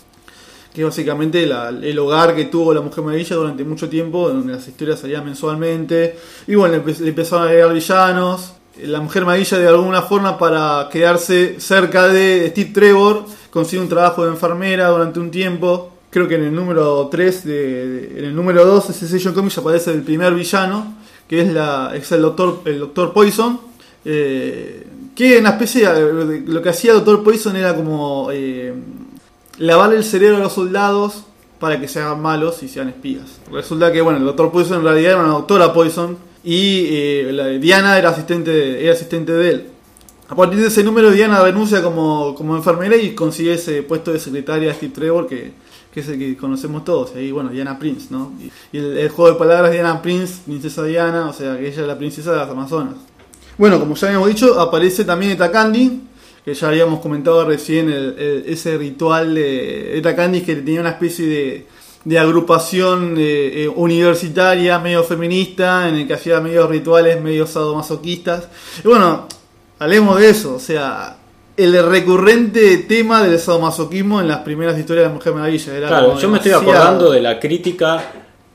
que 0.74 0.82
es 0.82 0.88
básicamente 0.88 1.44
el 1.44 2.00
hogar 2.00 2.36
que 2.36 2.46
tuvo 2.46 2.74
la 2.74 2.82
Mujer 2.82 3.04
Maravilla 3.04 3.36
durante 3.36 3.64
mucho 3.64 3.88
tiempo, 3.88 4.30
donde 4.30 4.54
las 4.54 4.68
historias 4.68 5.00
salían 5.00 5.24
mensualmente. 5.24 6.18
Y 6.48 6.56
bueno, 6.56 6.84
le, 6.84 7.10
empezaron 7.10 7.46
a 7.46 7.50
agregar 7.50 7.74
villanos. 7.74 8.54
La 8.84 9.00
Mujer 9.00 9.24
Maravilla, 9.24 9.60
de 9.60 9.68
alguna 9.68 10.02
forma, 10.02 10.36
para 10.40 10.90
quedarse 10.92 11.60
cerca 11.60 12.08
de 12.08 12.48
Steve 12.50 12.72
Trevor, 12.74 13.26
consigue 13.52 13.84
un 13.84 13.90
trabajo 13.90 14.24
de 14.26 14.32
enfermera 14.32 14.88
durante 14.88 15.20
un 15.20 15.30
tiempo 15.30 15.92
creo 16.10 16.28
que 16.28 16.36
en 16.36 16.44
el 16.44 16.56
número 16.56 17.08
3, 17.10 17.46
de, 17.46 18.14
en 18.18 18.26
el 18.26 18.36
número 18.36 18.66
2 18.66 18.88
de 18.88 18.94
Sensation 18.94 19.34
Comics 19.34 19.58
aparece 19.58 19.92
el 19.92 20.02
primer 20.02 20.34
villano, 20.34 20.96
que 21.30 21.42
es, 21.42 21.54
la, 21.54 21.92
es 21.96 22.12
el 22.12 22.24
doctor 22.24 22.62
el 22.66 22.80
doctor 22.80 23.14
Poison. 23.14 23.62
Eh, 24.04 24.86
que 25.16 25.38
en 25.38 25.44
la 25.44 25.52
especie, 25.52 25.86
lo 26.46 26.62
que 26.62 26.70
hacía 26.70 26.92
el 26.92 27.00
Doctor 27.00 27.24
Poison 27.24 27.54
era 27.54 27.76
como 27.76 28.30
eh, 28.32 28.74
lavar 29.58 29.94
el 29.94 30.06
cerebro 30.06 30.38
a 30.38 30.40
los 30.40 30.54
soldados 30.54 31.26
para 31.60 31.78
que 31.78 31.90
se 31.90 32.00
hagan 32.00 32.22
malos 32.22 32.64
y 32.64 32.70
sean 32.70 32.88
espías. 32.88 33.42
Resulta 33.52 33.92
que, 33.92 34.00
bueno, 34.00 34.20
el 34.20 34.26
Doctor 34.26 34.50
Poison 34.50 34.78
en 34.78 34.84
realidad 34.86 35.12
era 35.12 35.22
una 35.22 35.34
doctora 35.34 35.74
Poison 35.74 36.18
y 36.42 36.86
eh, 36.90 37.60
Diana 37.62 37.98
era 37.98 38.12
asistente, 38.12 38.82
era 38.82 38.94
asistente 38.94 39.34
de 39.34 39.50
él. 39.50 39.68
A 40.30 40.36
partir 40.36 40.62
de 40.62 40.68
ese 40.68 40.86
número, 40.86 41.12
Diana 41.12 41.44
renuncia 41.44 41.84
como, 41.84 42.34
como 42.34 42.56
enfermera 42.56 42.96
y 42.96 43.14
consigue 43.14 43.56
ese 43.56 43.84
puesto 43.84 44.14
de 44.14 44.20
secretaria 44.20 44.70
de 44.70 44.74
Steve 44.76 44.94
Trevor 44.94 45.28
que 45.28 45.52
que 45.94 46.02
es 46.02 46.08
el 46.08 46.20
que 46.20 46.38
conocemos 46.38 46.84
todos. 46.84 47.16
Y 47.16 47.32
bueno, 47.32 47.50
Diana 47.50 47.80
Prince, 47.80 48.08
¿no? 48.10 48.34
Y, 48.72 48.78
el, 48.78 49.10
juego 49.10 49.32
de 49.34 49.40
palabras 49.40 49.72
Diana 49.72 50.02
Prince, 50.02 50.42
Princesa 50.46 50.84
Diana, 50.84 51.28
o 51.28 51.34
sea, 51.34 51.58
que 51.58 51.68
ella 51.68 51.82
es 51.82 51.88
la 51.88 51.98
princesa 51.98 52.32
de 52.32 52.38
las 52.38 52.50
Amazonas. 52.50 52.96
Bueno, 53.58 53.80
como 53.80 53.96
ya 53.96 54.08
habíamos 54.08 54.30
dicho, 54.30 54.60
aparece 54.60 55.04
también 55.04 55.34
Eta 55.34 55.52
Candy, 55.52 56.02
que 56.46 56.54
ya 56.54 56.70
habíamos 56.70 57.02
comentado 57.02 57.46
recién 57.46 57.90
ese 58.46 58.78
ritual 58.78 59.36
de 59.36 59.98
Eta 59.98 60.16
Candy 60.16 60.42
que 60.42 60.56
tenía 60.56 60.80
una 60.80 60.92
especie 60.92 61.68
de, 62.06 62.18
agrupación 62.18 63.16
eh, 63.18 63.64
eh, 63.64 63.68
universitaria, 63.68 64.80
medio 64.80 65.04
feminista, 65.04 65.90
en 65.90 65.96
el 65.96 66.08
que 66.08 66.14
hacía 66.14 66.40
medio 66.40 66.68
rituales, 66.68 67.22
medio 67.22 67.46
sadomasoquistas. 67.46 68.48
Y 68.84 68.88
bueno, 68.88 69.28
hablemos 69.78 70.18
de 70.20 70.30
eso, 70.30 70.56
o 70.56 70.60
sea, 70.60 71.19
el 71.60 71.86
recurrente 71.86 72.78
tema 72.78 73.22
del 73.22 73.38
sadomasoquismo 73.38 74.22
en 74.22 74.30
las 74.30 74.40
primeras 74.40 74.80
historias 74.80 75.08
de 75.08 75.14
Mujer 75.14 75.34
Maravilla. 75.34 75.88
claro, 75.88 76.18
yo 76.18 76.30
me 76.30 76.38
estoy 76.38 76.54
acordando 76.54 77.12
de 77.12 77.22
la 77.22 77.38
crítica 77.38 78.02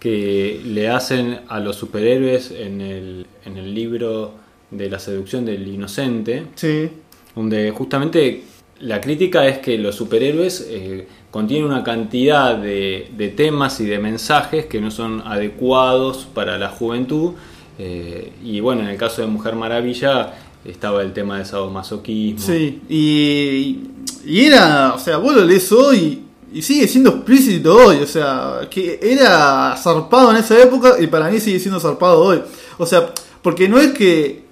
que 0.01 0.63
le 0.65 0.89
hacen 0.89 1.41
a 1.49 1.61
los 1.61 1.77
superhéroes 1.77 2.51
en 2.51 2.81
el, 2.81 3.27
en 3.45 3.59
el 3.59 3.75
libro 3.75 4.33
de 4.71 4.89
la 4.89 4.99
seducción 4.99 5.45
del 5.45 5.69
inocente. 5.69 6.47
Sí. 6.55 6.89
Donde 7.37 7.71
justamente 7.73 8.45
la 8.81 9.03
crítica 9.03 9.47
es 9.47 9.59
que 9.59 9.77
los 9.77 9.97
superhéroes 9.97 10.67
eh, 10.71 11.07
contienen 11.31 11.67
una 11.67 11.85
cantidad 11.85 12.57
de, 12.57 13.11
de, 13.15 13.29
temas 13.29 13.81
y 13.81 13.85
de 13.85 13.99
mensajes 13.99 14.65
que 14.65 14.81
no 14.81 14.91
son 14.91 15.23
adecuados 15.27 16.27
para 16.33 16.59
la 16.59 16.71
juventud. 16.71 17.33
Eh, 17.79 18.33
y 18.43 18.61
bueno, 18.61 18.83
en 18.83 18.89
el 18.89 18.97
caso 18.97 19.21
de 19.21 19.29
Mujer 19.29 19.57
Maravilla 19.57 20.33
estaba 20.65 21.03
el 21.03 21.13
tema 21.13 21.39
de 21.39 21.45
sadomasoquismo. 21.45 22.47
Sí, 22.47 22.81
y, 22.89 23.91
y 24.25 24.45
era, 24.47 24.95
o 24.95 24.99
sea, 24.99 25.19
vos 25.19 25.35
lo 25.35 25.45
lees 25.45 25.71
hoy 25.73 26.25
y 26.53 26.63
sigue 26.63 26.87
siendo 26.87 27.11
explícito 27.11 27.75
hoy, 27.75 27.97
o 27.97 28.07
sea, 28.07 28.61
que 28.71 28.99
era 29.03 29.77
zarpado 29.77 30.31
en 30.31 30.37
esa 30.37 30.57
época 30.63 30.95
y 31.01 31.09
para 31.09 31.29
mí 31.29 31.41
sigue 31.41 31.59
siendo 31.59 31.81
zarpado 31.81 32.23
hoy. 32.23 32.43
O 32.79 32.87
sea, 32.87 33.11
porque 33.43 33.69
no 33.69 33.79
es 33.79 33.93
que 33.93 34.45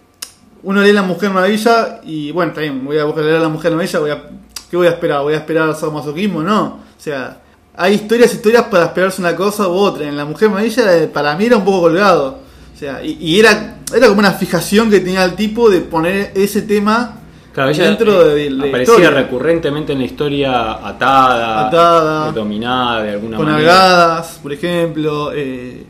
uno 0.65 0.83
lee 0.83 0.93
La 0.93 1.03
Mujer 1.03 1.31
Maravilla 1.31 2.01
y 2.05 2.33
bueno, 2.33 2.53
también 2.53 2.85
voy 2.85 2.99
a 2.99 3.07
leer 3.07 3.41
La 3.41 3.49
Mujer 3.49 3.73
Maravilla, 3.73 3.99
voy 4.01 4.11
a, 4.11 4.31
¿qué 4.71 4.77
voy 4.77 4.89
a 4.89 4.91
esperar? 4.91 5.23
¿Voy 5.23 5.35
a 5.35 5.39
esperar 5.39 5.75
sadomasoquismo? 5.75 6.43
No, 6.43 6.65
o 6.67 7.01
sea, 7.01 7.41
hay 7.75 7.95
historias, 7.95 8.35
historias 8.35 8.65
para 8.65 8.87
esperarse 8.87 9.23
una 9.23 9.35
cosa 9.35 9.69
u 9.69 9.73
otra. 9.73 10.07
En 10.07 10.17
La 10.17 10.25
Mujer 10.25 10.51
Maravilla 10.51 10.97
eh, 10.97 11.07
para 11.07 11.37
mí 11.37 11.47
era 11.47 11.57
un 11.57 11.65
poco 11.65 11.83
colgado 11.83 12.42
y, 13.05 13.39
era, 13.39 13.79
era 13.95 14.09
como 14.09 14.19
una 14.19 14.33
fijación 14.33 14.91
que 14.91 15.01
tenía 15.01 15.25
el 15.25 15.35
tipo 15.35 15.71
de 15.71 15.81
poner 15.81 16.33
ese 16.35 16.63
tema 16.63 17.23
dentro 17.55 18.25
de, 18.29 18.51
la 18.51 18.67
Aparecía 18.67 19.11
recurrentemente 19.11 19.93
en 19.93 19.99
la 19.99 20.05
historia 20.05 20.87
atada, 20.87 22.33
dominada 22.33 23.03
de 23.03 23.11
alguna 23.11 23.37
con 23.37 23.47
manera. 23.47 23.69
Con 23.69 23.77
algadas, 23.77 24.41
por 24.43 24.53
ejemplo. 24.53 25.33
Eh, 25.35 25.85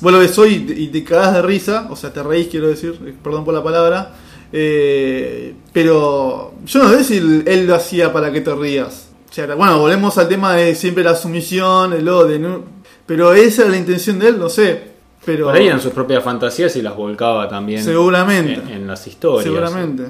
vos 0.00 0.12
lo 0.12 0.18
ves 0.18 0.36
hoy 0.38 0.74
y 0.76 0.88
te, 0.88 1.04
cagás 1.04 1.34
de 1.34 1.42
risa, 1.42 1.86
o 1.90 1.96
sea, 1.96 2.12
te 2.12 2.22
reís, 2.22 2.48
quiero 2.48 2.68
decir, 2.68 2.98
eh, 3.06 3.14
perdón 3.22 3.44
por 3.44 3.54
la 3.54 3.62
palabra. 3.62 4.12
Eh, 4.52 5.54
pero 5.72 6.54
yo 6.64 6.82
no 6.82 6.90
sé 6.90 7.04
si 7.04 7.16
él, 7.16 7.66
lo 7.66 7.74
hacía 7.74 8.12
para 8.12 8.32
que 8.32 8.40
te 8.40 8.54
rías. 8.54 9.08
bueno, 9.56 9.78
volvemos 9.78 10.16
al 10.18 10.28
tema 10.28 10.54
de 10.54 10.74
siempre 10.74 11.02
la 11.02 11.14
sumisión, 11.14 11.92
el 11.92 12.08
odio, 12.08 12.64
pero 13.06 13.34
esa 13.34 13.62
era 13.62 13.70
la 13.72 13.76
intención 13.76 14.18
de 14.18 14.28
él, 14.28 14.38
no 14.38 14.48
sé. 14.48 14.93
Pero, 15.24 15.46
Por 15.46 15.54
ahí 15.54 15.68
en 15.68 15.80
sus 15.80 15.92
propias 15.92 16.22
fantasías 16.22 16.74
y 16.76 16.82
las 16.82 16.96
volcaba 16.96 17.48
también 17.48 17.82
seguramente, 17.82 18.60
en, 18.72 18.86
las 18.86 19.06
historias. 19.06 19.44
Seguramente. 19.44 20.04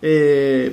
Eh, 0.00 0.72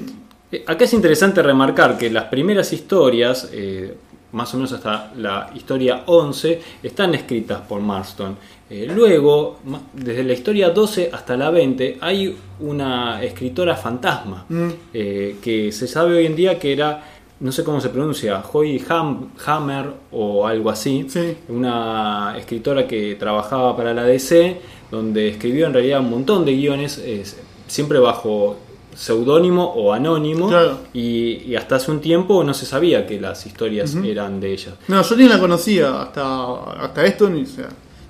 eh, 0.51 0.63
acá 0.65 0.85
es 0.85 0.93
interesante 0.93 1.41
remarcar 1.41 1.97
que 1.97 2.09
las 2.09 2.25
primeras 2.25 2.71
historias, 2.73 3.49
eh, 3.51 3.95
más 4.31 4.53
o 4.53 4.57
menos 4.57 4.71
hasta 4.73 5.11
la 5.17 5.51
historia 5.55 6.03
11, 6.05 6.61
están 6.83 7.15
escritas 7.15 7.61
por 7.61 7.81
Marston. 7.81 8.37
luego, 8.69 9.59
desde 9.93 10.23
la 10.23 10.33
historia 10.33 10.69
12 10.69 11.09
hasta 11.11 11.37
la 11.37 11.49
20, 11.49 11.97
hay 12.01 12.35
una 12.59 13.23
escritora 13.23 13.75
fantasma 13.75 14.45
mm. 14.49 14.69
que 14.91 15.69
se 15.71 15.87
sabe 15.87 16.17
hoy 16.17 16.25
en 16.25 16.35
día 16.35 16.59
que 16.59 16.73
era 16.73 17.16
no 17.39 17.51
sé 17.51 17.63
cómo 17.63 17.79
se 17.79 17.89
pronuncia, 17.89 18.41
Joy 18.41 18.83
Hammer 18.89 19.85
o 20.11 20.47
algo 20.47 20.69
así, 20.69 21.05
una 21.49 22.35
escritora 22.37 22.87
que 22.87 23.15
trabajaba 23.15 23.75
para 23.77 23.93
la 23.93 24.03
DC, 24.03 24.59
donde 24.89 25.29
escribió 25.29 25.67
en 25.67 25.73
realidad 25.73 25.99
un 25.99 26.09
montón 26.09 26.45
de 26.45 26.55
guiones, 26.55 27.03
siempre 27.67 27.99
bajo 27.99 28.57
seudónimo 28.95 29.63
o 29.63 29.93
anónimo, 29.93 30.49
y, 30.93 31.55
hasta 31.55 31.75
hace 31.75 31.91
un 31.91 32.01
tiempo 32.01 32.43
no 32.43 32.53
se 32.53 32.65
sabía 32.65 33.05
que 33.05 33.21
las 33.21 33.45
historias 33.45 33.95
eran 33.95 34.39
de 34.39 34.53
ella. 34.53 34.73
No, 34.87 35.03
yo 35.03 35.15
ni 35.15 35.27
la 35.27 35.39
conocía, 35.39 36.01
hasta, 36.01 36.83
hasta 36.83 37.05
esto 37.05 37.29
ni, 37.29 37.45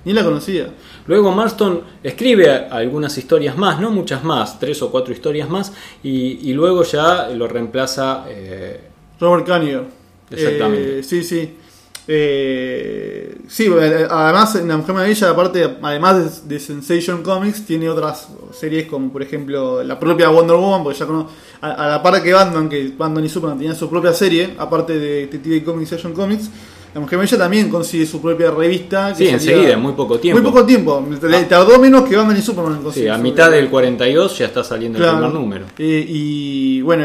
ni 0.06 0.12
la 0.14 0.24
conocía. 0.24 0.70
Luego 1.06 1.32
Marston 1.32 1.82
escribe 2.02 2.50
algunas 2.50 3.18
historias 3.18 3.58
más, 3.58 3.78
no 3.78 3.90
muchas 3.90 4.24
más, 4.24 4.58
tres 4.58 4.80
o 4.80 4.90
cuatro 4.90 5.12
historias 5.12 5.50
más, 5.50 5.74
y, 6.02 6.50
luego 6.54 6.82
ya 6.84 7.28
lo 7.28 7.46
reemplaza... 7.46 8.24
Eh, 8.26 8.80
Robert 9.20 9.46
Kanye. 9.46 9.80
Exactamente. 10.30 10.98
Eh, 11.00 11.02
sí, 11.02 11.22
sí. 11.22 11.54
Eh, 12.10 13.36
sí, 13.48 13.66
eh, 13.66 14.06
además 14.10 14.54
en 14.54 14.66
La 14.66 14.78
Mujer 14.78 14.94
Maravilla, 14.94 15.28
aparte, 15.28 15.76
además 15.82 16.48
de, 16.48 16.58
Sensation 16.58 17.22
Comics, 17.22 17.66
tiene 17.66 17.90
otras 17.90 18.28
series 18.58 18.86
como 18.86 19.12
por 19.12 19.22
ejemplo 19.22 19.84
la 19.84 20.00
propia 20.00 20.30
Wonder 20.30 20.56
Woman, 20.56 20.82
porque 20.82 20.98
ya 20.98 21.04
conozco, 21.04 21.30
a, 21.60 21.86
la 21.86 22.02
par 22.02 22.22
que 22.22 22.32
Batman, 22.32 22.70
que 22.70 22.94
Batman 22.96 23.26
y 23.26 23.28
Superman 23.28 23.58
tenían 23.58 23.76
su 23.76 23.90
propia 23.90 24.14
serie, 24.14 24.54
aparte 24.56 24.98
de 24.98 25.26
TV 25.26 25.62
Comics, 25.62 25.90
Sensation 25.90 26.14
Comics, 26.14 26.48
La 26.94 27.00
Mujer 27.02 27.18
Maravilla 27.18 27.36
también 27.36 27.68
consigue 27.68 28.06
su 28.06 28.22
propia 28.22 28.50
revista. 28.52 29.14
sí, 29.14 29.28
enseguida, 29.28 29.74
en 29.74 29.80
muy 29.80 29.92
poco 29.92 30.18
tiempo. 30.18 30.40
Muy 30.40 30.50
poco 30.50 30.64
tiempo, 30.64 31.06
ah. 31.22 31.44
tardó 31.46 31.78
menos 31.78 32.08
que 32.08 32.16
Batman 32.16 32.38
y 32.38 32.42
Superman 32.42 32.80
Sí, 32.90 33.06
a 33.06 33.18
mitad 33.18 33.50
del 33.50 33.68
42 33.68 34.38
ya 34.38 34.46
está 34.46 34.64
saliendo 34.64 34.98
el 34.98 35.10
primer 35.10 35.30
número. 35.30 35.66
y 35.76 36.80
bueno 36.80 37.04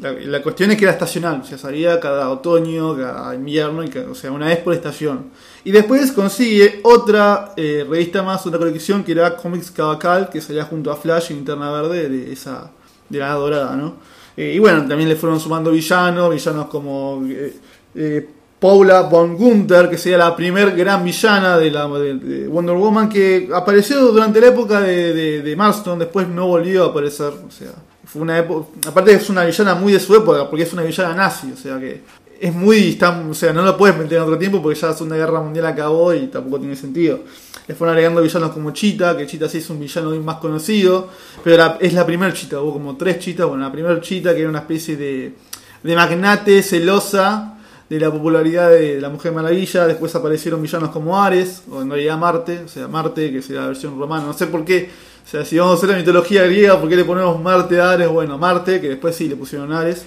la, 0.00 0.42
cuestión 0.42 0.70
es 0.70 0.76
que 0.78 0.84
era 0.84 0.92
estacional, 0.92 1.40
o 1.42 1.44
sea, 1.44 1.56
salía 1.58 2.00
cada 2.00 2.28
otoño, 2.30 2.96
cada 2.96 3.34
invierno, 3.34 3.84
y 3.84 3.90
o 3.98 4.14
sea, 4.14 4.32
una 4.32 4.46
vez 4.46 4.58
por 4.58 4.74
estación. 4.74 5.26
Y 5.64 5.70
después 5.70 6.12
consigue 6.12 6.80
otra 6.82 7.52
eh, 7.56 7.86
revista 7.88 8.22
más, 8.22 8.46
otra 8.46 8.58
colección 8.58 9.04
que 9.04 9.12
era 9.12 9.36
Comics 9.36 9.70
Cavacal, 9.70 10.28
que 10.30 10.40
salía 10.40 10.64
junto 10.64 10.90
a 10.90 10.96
Flash 10.96 11.30
y 11.30 11.34
Linterna 11.34 11.70
Verde 11.70 12.08
de 12.08 12.32
esa 12.32 12.70
de 13.08 13.18
la 13.18 13.32
dorada, 13.34 13.76
¿no? 13.76 13.94
Eh, 14.36 14.52
y 14.54 14.58
bueno, 14.58 14.86
también 14.88 15.08
le 15.08 15.16
fueron 15.16 15.38
sumando 15.38 15.70
villanos, 15.70 16.30
villanos 16.34 16.66
como 16.66 17.22
eh, 17.28 17.54
eh, 17.94 18.28
Paula 18.58 19.02
von 19.02 19.36
Gunther, 19.36 19.88
que 19.88 19.96
sería 19.98 20.18
la 20.18 20.34
primer 20.34 20.74
gran 20.74 21.04
villana 21.04 21.56
de, 21.56 21.70
la, 21.70 21.86
de- 21.86 22.14
de 22.14 22.48
Wonder 22.48 22.74
Woman, 22.74 23.08
que 23.08 23.48
apareció 23.54 24.00
durante 24.10 24.40
la 24.40 24.48
época 24.48 24.80
de, 24.80 25.42
de 25.42 25.56
Marston, 25.56 25.98
después 25.98 26.26
no 26.28 26.46
volvió 26.48 26.84
a 26.84 26.86
aparecer, 26.88 27.32
o 27.46 27.50
sea, 27.50 27.72
una 28.14 28.38
época, 28.38 28.68
aparte 28.86 29.12
es 29.12 29.28
una 29.28 29.44
villana 29.44 29.74
muy 29.74 29.92
de 29.92 30.00
su 30.00 30.14
época, 30.14 30.48
porque 30.48 30.64
es 30.64 30.72
una 30.72 30.82
villana 30.82 31.14
nazi, 31.14 31.52
o 31.52 31.56
sea 31.56 31.78
que 31.78 32.02
es 32.40 32.54
muy, 32.54 32.98
o 33.30 33.34
sea, 33.34 33.52
no 33.52 33.62
lo 33.62 33.76
puedes 33.76 33.96
meter 33.96 34.18
en 34.18 34.24
otro 34.24 34.38
tiempo 34.38 34.60
porque 34.60 34.78
ya 34.78 34.88
la 34.88 34.94
Segunda 34.94 35.16
Guerra 35.16 35.40
Mundial 35.40 35.66
acabó 35.66 36.12
y 36.12 36.26
tampoco 36.26 36.58
tiene 36.58 36.76
sentido. 36.76 37.20
Le 37.66 37.74
fueron 37.74 37.94
agregando 37.94 38.20
villanos 38.20 38.50
como 38.50 38.72
Chita, 38.72 39.16
que 39.16 39.26
Chita 39.26 39.48
sí 39.48 39.58
es 39.58 39.70
un 39.70 39.80
villano 39.80 40.10
más 40.20 40.36
conocido, 40.36 41.08
pero 41.42 41.76
es 41.80 41.94
la 41.94 42.04
primera 42.04 42.32
Chita, 42.32 42.60
hubo 42.60 42.74
como 42.74 42.96
tres 42.96 43.18
Chitas, 43.18 43.46
bueno, 43.46 43.64
la 43.64 43.72
primera 43.72 43.98
Chita 44.00 44.34
que 44.34 44.40
era 44.40 44.50
una 44.50 44.58
especie 44.60 44.96
de, 44.96 45.34
de 45.82 45.96
magnate 45.96 46.62
celosa 46.62 47.58
de 47.88 48.00
la 48.00 48.10
popularidad 48.10 48.70
de 48.70 49.00
la 49.00 49.08
Mujer 49.08 49.32
Maravilla, 49.32 49.86
después 49.86 50.14
aparecieron 50.14 50.60
villanos 50.60 50.90
como 50.90 51.22
Ares, 51.22 51.62
o 51.70 51.82
en 51.82 51.90
realidad 51.90 52.18
Marte, 52.18 52.62
o 52.64 52.68
sea, 52.68 52.88
Marte, 52.88 53.30
que 53.30 53.42
sería 53.42 53.62
la 53.62 53.68
versión 53.68 53.98
romana, 53.98 54.24
no 54.24 54.32
sé 54.32 54.46
por 54.46 54.64
qué, 54.64 54.90
o 55.24 55.26
sea, 55.26 55.44
si 55.44 55.56
vamos 55.58 55.74
a 55.74 55.76
hacer 55.78 55.88
la 55.90 55.96
mitología 55.96 56.44
griega, 56.44 56.78
¿por 56.78 56.88
qué 56.88 56.96
le 56.96 57.04
ponemos 57.04 57.40
Marte 57.40 57.80
a 57.80 57.92
Ares? 57.92 58.08
Bueno, 58.08 58.36
Marte, 58.36 58.80
que 58.80 58.90
después 58.90 59.16
sí 59.16 59.28
le 59.28 59.36
pusieron 59.36 59.72
Ares. 59.72 60.04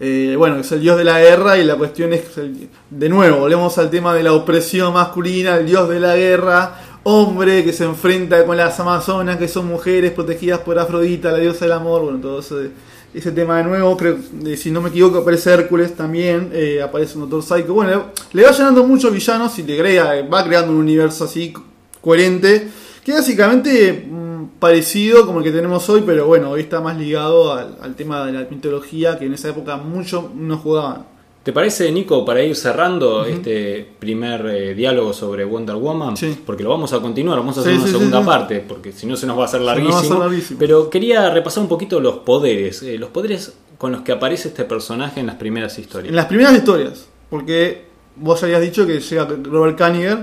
Eh, 0.00 0.34
bueno, 0.36 0.56
es 0.56 0.72
el 0.72 0.80
dios 0.80 0.96
de 0.96 1.04
la 1.04 1.20
guerra 1.20 1.58
y 1.58 1.64
la 1.64 1.76
cuestión 1.76 2.12
es, 2.12 2.24
de 2.90 3.08
nuevo, 3.08 3.38
volvemos 3.38 3.76
al 3.78 3.90
tema 3.90 4.14
de 4.14 4.22
la 4.22 4.32
opresión 4.32 4.94
masculina, 4.94 5.56
el 5.56 5.66
dios 5.66 5.88
de 5.88 6.00
la 6.00 6.16
guerra, 6.16 6.80
hombre 7.04 7.62
que 7.62 7.72
se 7.72 7.84
enfrenta 7.84 8.44
con 8.44 8.56
las 8.56 8.80
amazonas, 8.80 9.36
que 9.36 9.46
son 9.46 9.66
mujeres 9.66 10.10
protegidas 10.10 10.60
por 10.60 10.78
Afrodita, 10.78 11.30
la 11.30 11.38
diosa 11.38 11.66
del 11.66 11.72
amor, 11.72 12.02
bueno, 12.02 12.18
todo 12.18 12.40
eso 12.40 12.58
ese 13.14 13.30
tema 13.30 13.58
de 13.58 13.64
nuevo, 13.64 13.94
creo, 13.96 14.18
eh, 14.46 14.56
si 14.56 14.70
no 14.70 14.80
me 14.80 14.88
equivoco, 14.88 15.18
aparece 15.18 15.52
Hércules 15.52 15.94
también, 15.94 16.50
eh, 16.52 16.80
aparece 16.82 17.18
un 17.18 17.28
Doctor 17.28 17.58
Psycho, 17.58 17.74
bueno, 17.74 18.06
le 18.32 18.42
va 18.42 18.50
llenando 18.50 18.84
muchos 18.84 19.12
villanos 19.12 19.58
y 19.58 19.62
le 19.62 19.78
crea, 19.78 20.22
va 20.22 20.42
creando 20.44 20.72
un 20.72 20.78
universo 20.78 21.24
así 21.24 21.52
coherente, 22.00 22.68
que 23.04 23.12
básicamente 23.12 24.08
parecido 24.58 25.26
como 25.26 25.38
el 25.38 25.44
que 25.44 25.50
tenemos 25.50 25.88
hoy, 25.88 26.02
pero 26.04 26.26
bueno, 26.26 26.50
hoy 26.50 26.60
está 26.62 26.80
más 26.80 26.96
ligado 26.96 27.52
al, 27.52 27.76
al 27.80 27.94
tema 27.94 28.24
de 28.26 28.32
la 28.32 28.46
mitología, 28.50 29.18
que 29.18 29.26
en 29.26 29.34
esa 29.34 29.48
época 29.50 29.76
mucho 29.76 30.30
no 30.34 30.58
jugaban. 30.58 31.06
¿Te 31.42 31.52
parece, 31.52 31.90
Nico, 31.90 32.24
para 32.24 32.40
ir 32.42 32.54
cerrando 32.54 33.24
este 33.24 33.84
primer 33.98 34.46
eh, 34.46 34.74
diálogo 34.74 35.12
sobre 35.12 35.44
Wonder 35.44 35.74
Woman? 35.74 36.16
Sí. 36.16 36.38
Porque 36.46 36.62
lo 36.62 36.70
vamos 36.70 36.92
a 36.92 37.00
continuar, 37.00 37.38
vamos 37.38 37.58
a 37.58 37.62
hacer 37.62 37.72
Sí, 37.72 37.78
una 37.78 37.86
sí, 37.88 37.92
segunda 37.92 38.24
parte, 38.24 38.64
porque 38.66 38.92
si 38.92 39.06
no 39.06 39.16
se 39.16 39.26
nos 39.26 39.36
va 39.36 39.42
a 39.42 39.46
hacer 39.46 39.60
va 39.60 39.72
a 39.72 39.74
larguísimo. 39.74 40.20
larguísimo. 40.20 40.58
Pero 40.60 40.88
quería 40.88 41.30
repasar 41.30 41.64
un 41.64 41.68
poquito 41.68 41.98
los 41.98 42.18
poderes, 42.18 42.82
eh, 42.84 42.96
los 42.96 43.10
poderes 43.10 43.54
con 43.76 43.90
los 43.90 44.02
que 44.02 44.12
aparece 44.12 44.48
este 44.48 44.62
personaje 44.64 45.18
en 45.18 45.26
las 45.26 45.34
primeras 45.34 45.76
historias. 45.80 46.10
En 46.10 46.14
las 46.16 46.26
primeras 46.26 46.54
historias, 46.54 47.08
porque 47.28 47.86
vos 48.14 48.40
habías 48.44 48.60
dicho 48.62 48.86
que 48.86 49.00
llega 49.00 49.28
Robert 49.42 49.76
Kaniger. 49.76 50.18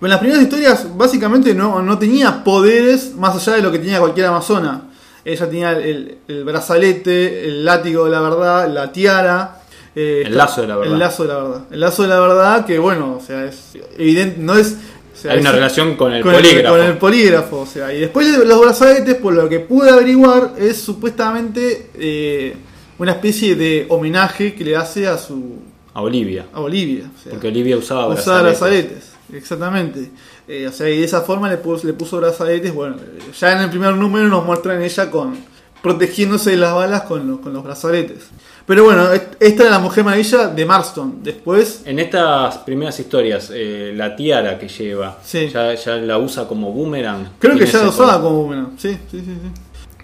Pero 0.00 0.06
en 0.06 0.10
las 0.10 0.20
primeras 0.20 0.42
historias, 0.44 0.86
básicamente 0.96 1.54
no, 1.54 1.82
no 1.82 1.98
tenía 1.98 2.44
poderes 2.44 3.14
más 3.16 3.34
allá 3.36 3.56
de 3.56 3.62
lo 3.62 3.72
que 3.72 3.78
tenía 3.80 3.98
cualquier 4.00 4.26
amazona. 4.26 4.82
Ella 5.24 5.46
tenía 5.50 5.72
el, 5.72 6.18
el 6.28 6.44
brazalete, 6.44 7.46
el 7.48 7.64
látigo 7.64 8.04
de 8.04 8.10
la 8.12 8.20
verdad, 8.20 8.68
la 8.72 8.92
tiara. 8.92 9.60
eh, 9.96 10.22
El 10.26 10.36
lazo 10.36 10.62
de 10.62 10.68
la 10.68 10.76
verdad. 10.76 10.92
El 10.94 10.98
lazo 11.00 11.22
de 11.24 11.28
la 11.28 11.38
verdad. 11.42 11.60
El 11.70 11.80
lazo 11.80 12.02
de 12.02 12.08
la 12.08 12.20
verdad, 12.20 12.64
que 12.66 12.78
bueno, 12.78 13.18
o 13.20 13.24
sea, 13.24 13.44
es 13.44 13.72
evidente, 13.98 14.36
no 14.40 14.54
es. 14.56 14.76
o 15.12 15.16
sea, 15.20 15.32
Hay 15.32 15.40
una 15.40 15.50
es- 15.50 15.54
relación 15.56 15.96
con 15.96 16.12
el 16.12 16.22
con 16.22 16.32
polígrafo. 16.32 16.76
con 16.76 16.86
el 16.86 16.96
polígrafo, 16.98 17.60
o 17.60 17.66
sea, 17.66 17.92
y 17.92 17.98
después 18.00 18.38
de 18.38 18.44
los 18.44 18.60
brazaletes, 18.60 19.16
por 19.16 19.34
lo 19.34 19.48
que 19.48 19.58
pude 19.60 19.90
averiguar, 19.90 20.52
es 20.58 20.76
supuestamente 20.80 21.90
eh, 21.98 22.54
una 22.98 23.12
especie 23.12 23.56
de 23.56 23.86
homenaje 23.88 24.54
que 24.54 24.64
le 24.64 24.76
hace 24.76 25.08
a 25.08 25.18
su 25.18 25.56
A 25.92 26.00
Olivia. 26.02 26.46
a 26.54 26.60
Bolivia. 26.60 27.10
o 27.14 27.22
sea, 27.22 27.32
Porque 27.32 27.48
Olivia 27.48 27.76
usaba 27.76 28.06
usaba 28.14 28.42
brazaletes. 28.42 28.60
brazaletes, 28.60 29.04
exactamente. 29.32 30.10
Eh, 30.46 30.66
o 30.68 30.72
sea, 30.72 30.88
y 30.88 30.98
de 30.98 31.04
esa 31.04 31.20
forma 31.22 31.48
le 31.48 31.58
puso, 31.58 31.86
le 31.86 31.92
puso 31.92 32.18
brazaletes. 32.18 32.72
Bueno, 32.74 32.96
ya 33.38 33.52
en 33.52 33.58
el 33.64 33.70
primer 33.70 33.94
número 33.94 34.28
nos 34.28 34.44
muestran 34.44 34.82
ella 34.82 35.10
con 35.10 35.36
protegiéndose 35.82 36.50
de 36.50 36.56
las 36.56 36.74
balas 36.74 37.02
con 37.02 37.28
los, 37.28 37.38
con 37.40 37.52
los 37.52 37.62
brazaletes. 37.62 38.24
Pero 38.66 38.84
bueno, 38.84 39.12
est- 39.12 39.36
esta 39.40 39.62
era 39.62 39.72
la 39.72 39.78
Mujer 39.78 40.04
Maravilla 40.04 40.48
de 40.48 40.66
Marston. 40.66 41.22
Después, 41.22 41.82
En 41.86 41.98
estas 42.00 42.58
primeras 42.58 42.98
historias, 42.98 43.50
eh, 43.54 43.92
la 43.94 44.14
tiara 44.16 44.58
que 44.58 44.68
lleva, 44.68 45.18
Sí. 45.22 45.48
ya, 45.48 45.72
ya 45.74 45.96
la 45.96 46.18
usa 46.18 46.46
como 46.48 46.72
boomerang. 46.72 47.28
Creo 47.38 47.54
que 47.56 47.64
ya 47.66 47.78
ese 47.78 47.88
usaba 47.88 48.20
como 48.20 48.44
bueno. 48.44 48.70
Sí, 48.76 48.92
sí, 49.10 49.20
sí, 49.20 49.24
sí. 49.24 49.50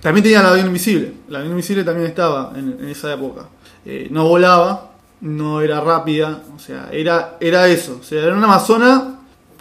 También 0.01 0.23
tenía 0.23 0.43
la 0.43 0.51
avión 0.51 0.67
invisible. 0.69 1.13
La 1.29 1.39
avión 1.39 1.53
invisible 1.53 1.83
también 1.83 2.07
estaba 2.09 2.53
en, 2.57 2.77
en 2.81 2.89
esa 2.89 3.13
época. 3.13 3.47
Eh, 3.85 4.09
no 4.11 4.29
volaba, 4.29 4.93
no 5.21 5.61
era 5.61 5.81
rápida, 5.81 6.41
o 6.55 6.59
sea, 6.59 6.89
era, 6.93 7.37
era 7.41 7.67
eso. 7.69 7.99
O 8.01 8.05
sea, 8.05 8.23
era 8.23 8.35
una 8.35 8.45
amazona 8.45 9.14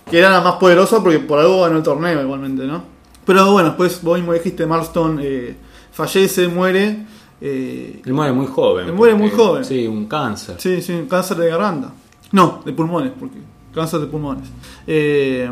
que 0.10 0.18
era 0.20 0.30
la 0.30 0.42
más 0.42 0.56
poderosa 0.56 1.02
porque 1.02 1.20
por 1.20 1.40
algo 1.40 1.62
ganó 1.62 1.78
el 1.78 1.84
torneo 1.84 2.22
igualmente, 2.22 2.66
¿no? 2.66 2.84
Pero 3.26 3.52
bueno, 3.52 3.70
después 3.70 4.02
vos 4.02 4.18
mismo 4.18 4.34
dijiste, 4.34 4.66
Marston 4.66 5.20
eh, 5.22 5.56
fallece, 5.92 6.48
muere. 6.48 7.06
eh, 7.42 8.02
Él 8.06 8.14
muere 8.14 8.34
muy 8.34 8.48
joven. 8.48 8.88
Él 8.88 8.94
muere 8.94 9.16
muy 9.16 9.30
joven. 9.30 9.64
Sí, 9.64 9.88
un 9.88 10.06
cáncer. 10.08 10.56
Sí, 10.60 10.82
sí, 10.82 11.06
cáncer 11.10 11.38
de 11.38 11.50
garganta. 11.50 11.94
No, 12.32 12.62
de 12.66 12.74
pulmones, 12.74 13.12
porque 13.18 13.38
cáncer 13.74 14.02
de 14.02 14.08
pulmones. 14.08 14.50
Eh, 14.88 15.50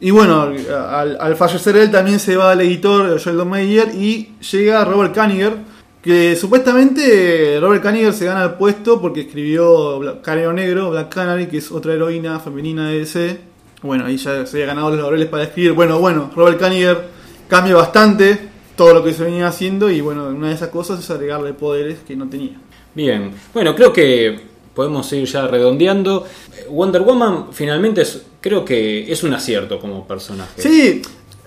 y 0.00 0.10
bueno, 0.10 0.42
al, 0.42 1.16
al 1.18 1.36
fallecer 1.36 1.76
él 1.78 1.90
también 1.90 2.18
se 2.18 2.36
va 2.36 2.52
el 2.52 2.60
editor 2.60 3.18
Sheldon 3.18 3.48
Mayer 3.48 3.94
y 3.94 4.34
llega 4.52 4.84
Robert 4.84 5.14
Kaniger, 5.14 5.56
que 6.02 6.36
supuestamente 6.36 7.58
Robert 7.60 7.82
Kaniger 7.82 8.12
se 8.12 8.26
gana 8.26 8.42
el 8.44 8.50
puesto 8.54 9.00
porque 9.00 9.22
escribió 9.22 10.20
Canero 10.20 10.52
Negro, 10.52 10.90
Black 10.90 11.14
Canary, 11.14 11.46
que 11.46 11.56
es 11.58 11.72
otra 11.72 11.94
heroína 11.94 12.38
femenina 12.40 12.88
de 12.90 12.98
DC. 12.98 13.40
Bueno, 13.84 14.06
ahí 14.06 14.16
ya 14.16 14.44
se 14.46 14.56
había 14.56 14.66
ganado 14.66 14.90
los 14.90 14.98
laureles 14.98 15.28
para 15.28 15.44
escribir. 15.44 15.72
Bueno, 15.72 15.98
bueno, 16.00 16.30
Robert 16.34 16.58
Kaniger 16.58 17.04
cambia 17.48 17.76
bastante 17.76 18.48
todo 18.76 18.94
lo 18.94 19.04
que 19.04 19.12
se 19.12 19.22
venía 19.24 19.46
haciendo 19.46 19.90
y 19.90 20.00
bueno, 20.00 20.26
una 20.28 20.48
de 20.48 20.54
esas 20.54 20.68
cosas 20.70 20.98
es 21.00 21.10
agregarle 21.10 21.52
poderes 21.52 21.98
que 22.06 22.16
no 22.16 22.28
tenía. 22.28 22.58
Bien, 22.94 23.32
bueno, 23.52 23.76
creo 23.76 23.92
que 23.92 24.40
podemos 24.74 25.12
ir 25.12 25.24
ya 25.26 25.46
redondeando. 25.46 26.26
Wonder 26.70 27.02
Woman 27.02 27.48
finalmente 27.52 28.00
es, 28.02 28.22
creo 28.40 28.64
que 28.64 29.12
es 29.12 29.22
un 29.22 29.34
acierto 29.34 29.78
como 29.78 30.06
personaje. 30.08 30.60
Sí, 30.62 31.02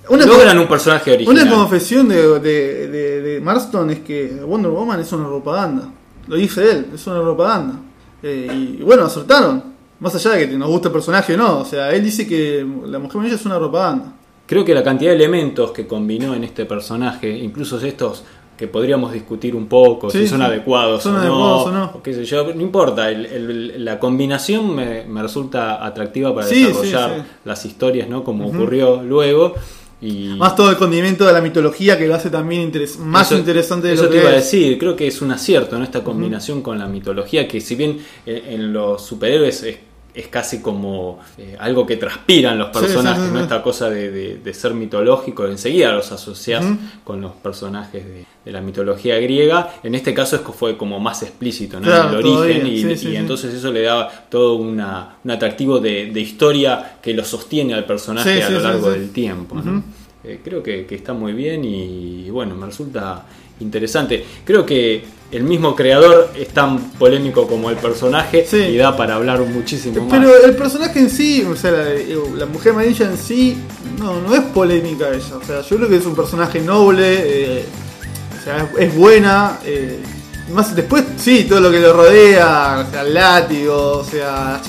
una, 0.09 0.25
Logran 0.25 0.57
un 0.59 0.67
personaje 0.67 1.11
original. 1.13 1.43
una 1.47 1.51
confesión 1.55 2.07
de, 2.07 2.39
de, 2.39 2.87
de- 2.87 3.21
de 3.21 3.41
Marston 3.41 3.89
es 3.89 3.99
que 3.99 4.27
Wonder 4.45 4.71
Woman 4.71 4.99
es 5.01 5.11
una 5.11 5.27
propaganda. 5.27 5.89
Lo 6.27 6.35
dice 6.37 6.69
él, 6.71 6.85
es 6.93 7.05
una 7.07 7.21
propaganda. 7.21 7.73
Eh, 8.23 8.75
y 8.79 8.83
bueno, 8.83 9.05
acertaron. 9.05 9.75
Más 9.99 10.13
allá 10.15 10.31
de 10.31 10.49
que 10.49 10.57
nos 10.57 10.69
guste 10.69 10.87
el 10.89 10.93
personaje 10.93 11.33
o 11.33 11.37
no. 11.37 11.59
O 11.59 11.65
sea, 11.65 11.91
él 11.91 12.03
dice 12.03 12.27
que 12.27 12.65
la 12.85 12.99
Mujer 12.99 13.17
Maravilla 13.17 13.35
es 13.39 13.45
una 13.45 13.57
propaganda. 13.57 14.13
Creo 14.45 14.63
que 14.63 14.73
la 14.73 14.83
cantidad 14.83 15.11
de 15.11 15.15
elementos 15.17 15.71
que 15.71 15.87
combinó 15.87 16.33
en 16.35 16.43
este 16.43 16.65
personaje, 16.65 17.29
incluso 17.37 17.79
estos 17.79 18.23
que 18.57 18.67
podríamos 18.67 19.11
discutir 19.13 19.55
un 19.55 19.67
poco, 19.67 20.09
Sí, 20.09 20.19
si 20.19 20.27
son 20.29 20.39
sí. 20.39 20.45
adecuados, 20.45 21.03
Son 21.03 21.15
o, 21.15 21.19
adecuados 21.19 21.65
no, 21.65 21.69
o 21.71 21.71
no. 21.71 21.91
o 21.95 22.01
qué 22.01 22.13
sé 22.13 22.25
yo, 22.25 22.53
no 22.55 22.61
importa, 22.61 23.09
el- 23.11 23.25
el- 23.27 23.85
la 23.85 23.99
combinación 23.99 24.73
me, 24.75 25.03
me 25.05 25.21
resulta 25.21 25.85
atractiva 25.85 26.33
para 26.33 26.47
Sí, 26.47 26.63
desarrollar 26.63 27.25
las 27.45 27.65
historias, 27.65 28.07
¿no? 28.09 28.23
Como 28.23 28.47
ocurrió 28.47 29.03
luego. 29.03 29.53
Y 30.01 30.35
Más 30.37 30.55
todo 30.55 30.69
el 30.69 30.77
condimento 30.77 31.25
de 31.25 31.33
la 31.33 31.41
mitología 31.41 31.97
que 31.97 32.07
lo 32.07 32.13
hace 32.15 32.29
también 32.29 32.71
interes- 32.71 32.97
más 32.99 33.27
Eso- 33.31 33.39
interesante 33.39 33.87
de 33.87 33.93
eso 33.95 34.03
lo 34.03 34.09
te 34.09 34.15
que 34.17 34.21
iba 34.21 34.29
a 34.31 34.35
decir, 34.35 34.77
creo 34.77 34.95
que 34.95 35.07
es 35.07 35.21
un 35.23 35.31
acierto, 35.31 35.77
¿no? 35.77 35.83
Esta 35.83 36.03
combinación 36.03 36.61
con 36.61 36.77
la 36.79 36.87
mitología, 36.87 37.47
que 37.47 37.59
si 37.61 37.75
bien 37.75 37.97
eh, 38.25 38.43
en 38.49 38.73
los 38.73 39.03
superhéroes 39.05 39.63
es, 39.63 39.77
es 40.17 40.27
casi 40.27 40.61
como 40.61 41.19
eh, 41.37 41.55
algo 41.59 41.85
que 41.85 41.95
transpiran 41.97 42.57
los 42.57 42.69
personajes, 42.69 43.21
sí, 43.23 43.27
sí, 43.29 43.33
¿no? 43.35 43.39
Esta 43.41 43.61
cosa 43.61 43.89
de, 43.89 44.09
de- 44.11 44.37
de 44.37 44.53
ser 44.53 44.73
mitológico, 44.73 45.45
enseguida 45.47 45.91
los 45.93 46.11
asocias 46.11 46.65
con 47.03 47.21
los 47.21 47.33
personajes 47.33 48.03
de, 48.05 48.25
de 48.43 48.51
la 48.51 48.61
mitología 48.61 49.17
griega. 49.19 49.75
En 49.83 49.93
este 49.95 50.13
caso 50.13 50.37
es 50.37 50.41
que 50.41 50.51
fue 50.51 50.75
como 50.75 50.99
más 50.99 51.21
explícito, 51.23 51.79
¿no? 51.79 51.85
Claro, 51.85 52.19
el 52.19 52.25
origen, 52.43 52.67
y, 52.67 52.81
entonces 53.15 53.53
eso 53.53 53.71
le 53.71 53.81
daba 53.83 54.09
todo 54.29 54.55
una, 54.55 55.17
un 55.23 55.31
atractivo 55.31 55.79
de, 55.79 56.11
de 56.11 56.19
historia 56.19 56.97
que 57.01 57.13
lo 57.13 57.23
sostiene 57.23 57.73
al 57.75 57.85
personaje 57.85 58.29
a 58.43 58.49
lo 58.49 58.59
largo 58.63 58.89
del 58.99 59.09
tiempo, 59.11 59.55
¿no? 59.55 59.83
Eh, 60.27 60.39
creo 60.43 60.61
que, 60.61 60.85
que 60.85 60.95
está 60.95 61.13
muy 61.13 61.33
bien 61.33 61.63
y 61.63 62.29
bueno, 62.29 62.55
me 62.55 62.65
resulta 62.65 63.25
interesante. 63.59 64.23
Creo 64.43 64.65
que 64.65 65.03
el 65.31 65.43
mismo 65.43 65.75
creador 65.75 66.29
es 66.37 66.49
tan 66.49 66.91
polémico 66.91 67.47
como 67.47 67.69
el 67.69 67.77
personaje 67.77 68.45
Sí. 68.47 68.57
y 68.57 68.77
da 68.77 68.95
para 68.95 69.15
hablar 69.15 69.39
muchísimo 69.41 70.05
más. 70.05 70.19
Pero 70.19 70.31
el 70.45 70.55
personaje 70.55 70.99
en 70.99 71.09
sí, 71.09 71.43
o 71.43 71.55
sea, 71.55 71.71
la, 71.71 71.85
la 72.37 72.45
Mujer 72.45 72.73
Maravilla 72.73 73.09
en 73.09 73.17
sí, 73.17 73.57
no, 73.99 74.21
no 74.21 74.35
es 74.35 74.41
polémica 74.41 75.09
ella. 75.09 75.37
O 75.41 75.43
sea, 75.43 75.61
yo 75.61 75.75
creo 75.77 75.89
que 75.89 75.95
es 75.97 76.05
un 76.05 76.15
personaje 76.15 76.61
noble. 76.61 77.03
eh, 77.59 77.65
o 78.39 78.43
sea, 78.43 78.69
es, 78.79 78.95
buena. 78.95 79.59
Eh, 79.65 79.99
más 80.53 80.73
después, 80.73 81.03
sí, 81.17 81.43
todo 81.49 81.59
lo 81.59 81.69
que 81.71 81.79
lo 81.79 81.91
rodea, 81.91 82.85
o 82.87 82.89
sea, 82.91 83.01
el 83.01 83.13
látigo, 83.13 83.97
o 83.97 84.03
sea, 84.05 84.61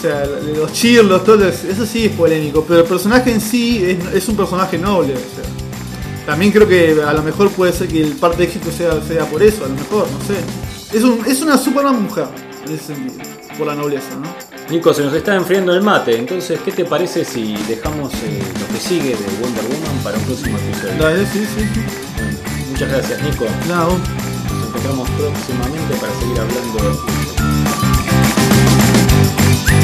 o 0.00 0.02
sea 0.02 0.24
los 0.24 0.72
chirlos, 0.72 1.24
todo 1.24 1.46
eso 1.46 1.84
sí 1.84 2.06
es 2.06 2.12
polémico, 2.12 2.64
pero 2.66 2.80
el 2.80 2.86
personaje 2.86 3.30
en 3.32 3.40
sí 3.40 3.84
es, 3.84 4.14
es 4.14 4.28
un 4.28 4.36
personaje 4.36 4.78
noble. 4.78 5.12
O 5.12 5.16
sea, 5.16 6.24
también 6.24 6.52
creo 6.52 6.66
que 6.66 7.02
a 7.02 7.12
lo 7.12 7.22
mejor 7.22 7.50
puede 7.50 7.72
ser 7.72 7.88
que 7.88 8.02
el 8.02 8.14
parte 8.14 8.38
de 8.38 8.44
éxito 8.44 8.70
sea, 8.72 9.00
sea 9.02 9.26
por 9.26 9.42
eso, 9.42 9.64
a 9.64 9.68
lo 9.68 9.74
mejor, 9.74 10.06
no 10.10 10.24
sé. 10.26 10.96
Es, 10.96 11.04
un, 11.04 11.24
es 11.26 11.42
una 11.42 11.58
Superman 11.58 12.02
mujer, 12.02 12.26
en 12.66 12.72
ese 12.72 12.94
sentido, 12.94 13.24
por 13.58 13.66
la 13.66 13.74
nobleza, 13.74 14.16
¿no? 14.16 14.28
Nico, 14.70 14.94
se 14.94 15.02
nos 15.02 15.12
está 15.12 15.34
enfriando 15.34 15.74
el 15.74 15.82
mate, 15.82 16.16
entonces, 16.16 16.58
¿qué 16.64 16.72
te 16.72 16.84
parece 16.84 17.24
si 17.24 17.56
dejamos 17.68 18.12
eh, 18.14 18.42
lo 18.58 18.74
que 18.74 18.80
sigue 18.80 19.10
de 19.10 19.42
Wonder 19.42 19.64
Woman 19.64 20.02
para 20.02 20.16
un 20.16 20.24
próximo 20.24 20.56
episodio? 20.56 21.02
Dale, 21.02 21.26
sí, 21.26 21.40
sí, 21.40 21.68
sí. 21.74 22.70
muchas 22.70 22.88
gracias, 22.88 23.22
Nico. 23.22 23.44
No. 23.68 23.88
Nos 23.88 24.68
encontramos 24.68 25.10
próximamente 25.10 25.94
para 26.00 26.12
seguir 26.20 26.38
hablando 26.38 26.78
de 26.78 27.39